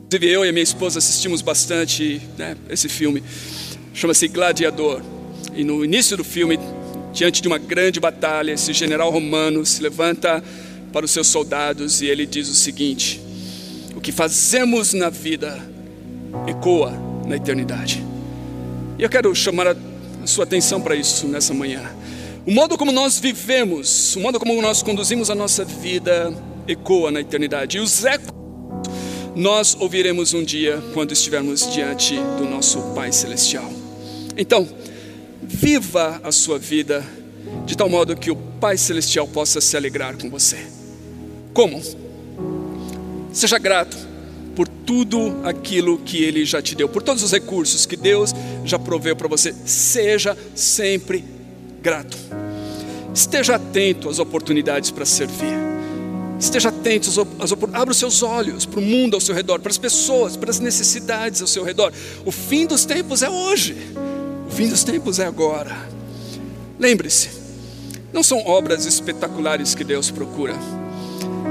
Inclusive 0.05 0.31
eu 0.31 0.45
e 0.45 0.49
a 0.49 0.51
minha 0.51 0.63
esposa 0.63 0.99
assistimos 0.99 1.41
bastante 1.41 2.21
né, 2.37 2.55
esse 2.69 2.87
filme. 2.87 3.23
Chama-se 3.93 4.27
Gladiador. 4.27 5.01
E 5.55 5.63
no 5.63 5.83
início 5.83 6.15
do 6.15 6.23
filme, 6.23 6.59
diante 7.11 7.41
de 7.41 7.47
uma 7.47 7.57
grande 7.57 7.99
batalha, 7.99 8.51
esse 8.51 8.73
general 8.73 9.11
romano 9.11 9.65
se 9.65 9.81
levanta 9.81 10.43
para 10.91 11.05
os 11.05 11.11
seus 11.11 11.27
soldados 11.27 12.01
e 12.01 12.05
ele 12.05 12.27
diz 12.27 12.47
o 12.47 12.53
seguinte: 12.53 13.19
O 13.95 14.01
que 14.01 14.11
fazemos 14.11 14.93
na 14.93 15.09
vida 15.09 15.72
ecoa 16.47 16.93
na 17.25 17.35
eternidade. 17.35 18.03
E 18.97 19.03
eu 19.03 19.09
quero 19.09 19.33
chamar 19.35 19.67
a 19.67 19.75
sua 20.25 20.43
atenção 20.43 20.81
para 20.81 20.95
isso 20.95 21.27
nessa 21.27 21.53
manhã. 21.53 21.81
O 22.45 22.51
modo 22.51 22.77
como 22.77 22.91
nós 22.91 23.19
vivemos, 23.19 24.15
o 24.15 24.19
modo 24.19 24.39
como 24.39 24.61
nós 24.61 24.83
conduzimos 24.83 25.29
a 25.29 25.35
nossa 25.35 25.63
vida 25.63 26.33
ecoa 26.67 27.11
na 27.11 27.21
eternidade. 27.21 27.77
E 27.77 27.79
os 27.79 28.03
ecos 28.03 28.33
nós 29.35 29.75
ouviremos 29.79 30.33
um 30.33 30.43
dia 30.43 30.81
quando 30.93 31.11
estivermos 31.11 31.71
diante 31.73 32.15
do 32.37 32.45
nosso 32.45 32.79
Pai 32.93 33.11
Celestial. 33.11 33.71
Então, 34.37 34.67
viva 35.41 36.21
a 36.23 36.31
sua 36.31 36.59
vida 36.59 37.03
de 37.65 37.75
tal 37.75 37.89
modo 37.89 38.15
que 38.15 38.29
o 38.29 38.35
Pai 38.35 38.77
Celestial 38.77 39.27
possa 39.27 39.59
se 39.59 39.75
alegrar 39.75 40.17
com 40.17 40.29
você. 40.29 40.57
Como? 41.53 41.81
Seja 43.31 43.57
grato 43.57 44.12
por 44.55 44.67
tudo 44.67 45.41
aquilo 45.43 45.97
que 45.99 46.23
Ele 46.23 46.45
já 46.45 46.61
te 46.61 46.75
deu, 46.75 46.87
por 46.87 47.01
todos 47.01 47.23
os 47.23 47.31
recursos 47.31 47.85
que 47.85 47.95
Deus 47.95 48.33
já 48.63 48.77
proveu 48.77 49.15
para 49.15 49.27
você. 49.27 49.53
Seja 49.65 50.37
sempre 50.55 51.23
grato. 51.81 52.17
Esteja 53.13 53.55
atento 53.55 54.09
às 54.09 54.19
oportunidades 54.19 54.89
para 54.89 55.05
servir. 55.05 55.53
Esteja 56.39 56.69
atento, 56.69 57.09
às, 57.09 57.17
às, 57.51 57.63
abra 57.73 57.91
os 57.91 57.97
seus 57.97 58.21
olhos 58.21 58.65
para 58.65 58.79
o 58.79 58.83
mundo 58.83 59.13
ao 59.13 59.21
seu 59.21 59.33
redor, 59.33 59.59
para 59.59 59.71
as 59.71 59.77
pessoas, 59.77 60.35
para 60.35 60.49
as 60.49 60.59
necessidades 60.59 61.41
ao 61.41 61.47
seu 61.47 61.63
redor. 61.63 61.93
O 62.25 62.31
fim 62.31 62.65
dos 62.65 62.85
tempos 62.85 63.21
é 63.21 63.29
hoje, 63.29 63.75
o 64.47 64.51
fim 64.51 64.67
dos 64.67 64.83
tempos 64.83 65.19
é 65.19 65.25
agora. 65.25 65.87
Lembre-se, 66.79 67.29
não 68.11 68.23
são 68.23 68.39
obras 68.45 68.85
espetaculares 68.85 69.73
que 69.73 69.83
Deus 69.83 70.11
procura, 70.11 70.55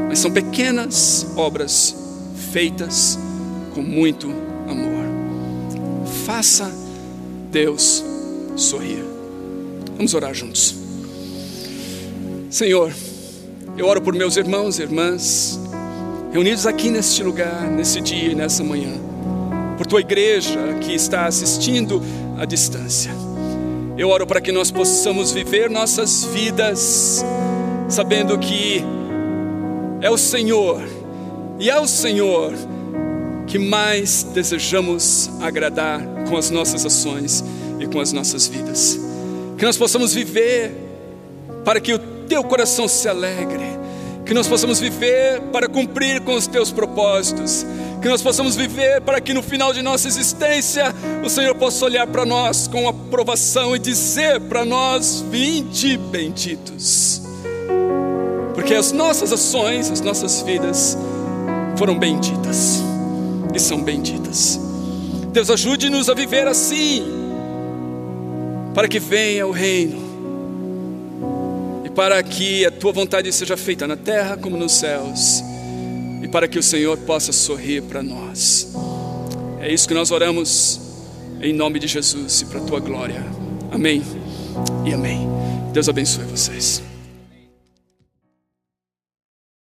mas 0.08 0.18
são 0.18 0.30
pequenas 0.30 1.26
obras 1.36 2.01
feitas 2.52 3.18
com 3.74 3.80
muito 3.80 4.28
amor. 4.68 5.06
Faça 6.26 6.70
Deus 7.50 8.04
sorrir. 8.54 9.02
Vamos 9.96 10.12
orar 10.12 10.34
juntos. 10.34 10.74
Senhor, 12.50 12.92
eu 13.78 13.86
oro 13.86 14.02
por 14.02 14.14
meus 14.14 14.36
irmãos 14.36 14.78
e 14.78 14.82
irmãs 14.82 15.58
reunidos 16.30 16.66
aqui 16.66 16.90
neste 16.90 17.22
lugar, 17.22 17.70
nesse 17.70 18.02
dia 18.02 18.32
e 18.32 18.34
nessa 18.34 18.62
manhã, 18.62 18.92
por 19.78 19.86
tua 19.86 20.00
igreja 20.00 20.58
que 20.82 20.94
está 20.94 21.24
assistindo 21.24 22.02
à 22.38 22.44
distância. 22.44 23.10
Eu 23.96 24.10
oro 24.10 24.26
para 24.26 24.40
que 24.42 24.52
nós 24.52 24.70
possamos 24.70 25.32
viver 25.32 25.70
nossas 25.70 26.24
vidas 26.24 27.24
sabendo 27.88 28.38
que 28.38 28.82
é 30.02 30.10
o 30.10 30.18
Senhor 30.18 30.82
e 31.62 31.70
é 31.70 31.78
o 31.78 31.86
Senhor 31.86 32.52
que 33.46 33.56
mais 33.56 34.24
desejamos 34.24 35.30
agradar 35.40 36.00
com 36.28 36.36
as 36.36 36.50
nossas 36.50 36.84
ações 36.84 37.44
e 37.78 37.86
com 37.86 38.00
as 38.00 38.12
nossas 38.12 38.48
vidas. 38.48 38.98
Que 39.56 39.64
nós 39.64 39.76
possamos 39.76 40.12
viver 40.12 40.72
para 41.64 41.80
que 41.80 41.94
o 41.94 42.00
teu 42.26 42.42
coração 42.42 42.88
se 42.88 43.08
alegre, 43.08 43.78
que 44.26 44.34
nós 44.34 44.48
possamos 44.48 44.80
viver 44.80 45.40
para 45.52 45.68
cumprir 45.68 46.20
com 46.22 46.34
os 46.34 46.48
teus 46.48 46.72
propósitos, 46.72 47.64
que 48.00 48.08
nós 48.08 48.20
possamos 48.20 48.56
viver 48.56 49.00
para 49.00 49.20
que 49.20 49.32
no 49.32 49.40
final 49.40 49.72
de 49.72 49.82
nossa 49.82 50.08
existência 50.08 50.92
o 51.24 51.30
Senhor 51.30 51.54
possa 51.54 51.84
olhar 51.84 52.08
para 52.08 52.26
nós 52.26 52.66
com 52.66 52.88
aprovação 52.88 53.76
e 53.76 53.78
dizer 53.78 54.40
para 54.40 54.64
nós: 54.64 55.24
Vinde 55.30 55.96
benditos, 55.96 57.22
porque 58.52 58.74
as 58.74 58.90
nossas 58.90 59.32
ações, 59.32 59.92
as 59.92 60.00
nossas 60.00 60.42
vidas, 60.42 60.98
foram 61.76 61.98
benditas 61.98 62.82
e 63.54 63.58
são 63.58 63.82
benditas. 63.82 64.60
Deus 65.32 65.50
ajude-nos 65.50 66.08
a 66.08 66.14
viver 66.14 66.46
assim, 66.46 67.04
para 68.74 68.88
que 68.88 68.98
venha 68.98 69.46
o 69.46 69.50
reino 69.50 70.00
e 71.84 71.90
para 71.90 72.22
que 72.22 72.66
a 72.66 72.70
tua 72.70 72.92
vontade 72.92 73.32
seja 73.32 73.56
feita 73.56 73.86
na 73.86 73.96
terra 73.96 74.36
como 74.36 74.56
nos 74.56 74.72
céus 74.72 75.42
e 76.22 76.28
para 76.28 76.46
que 76.46 76.58
o 76.58 76.62
Senhor 76.62 76.98
possa 76.98 77.32
sorrir 77.32 77.82
para 77.82 78.02
nós. 78.02 78.72
É 79.60 79.72
isso 79.72 79.88
que 79.88 79.94
nós 79.94 80.10
oramos 80.10 80.80
em 81.40 81.52
nome 81.52 81.78
de 81.78 81.86
Jesus 81.86 82.42
e 82.42 82.46
para 82.46 82.60
a 82.60 82.64
tua 82.64 82.80
glória. 82.80 83.24
Amém. 83.70 84.02
e 84.84 84.92
amém. 84.92 85.28
Deus 85.72 85.88
abençoe 85.88 86.24
vocês. 86.24 86.91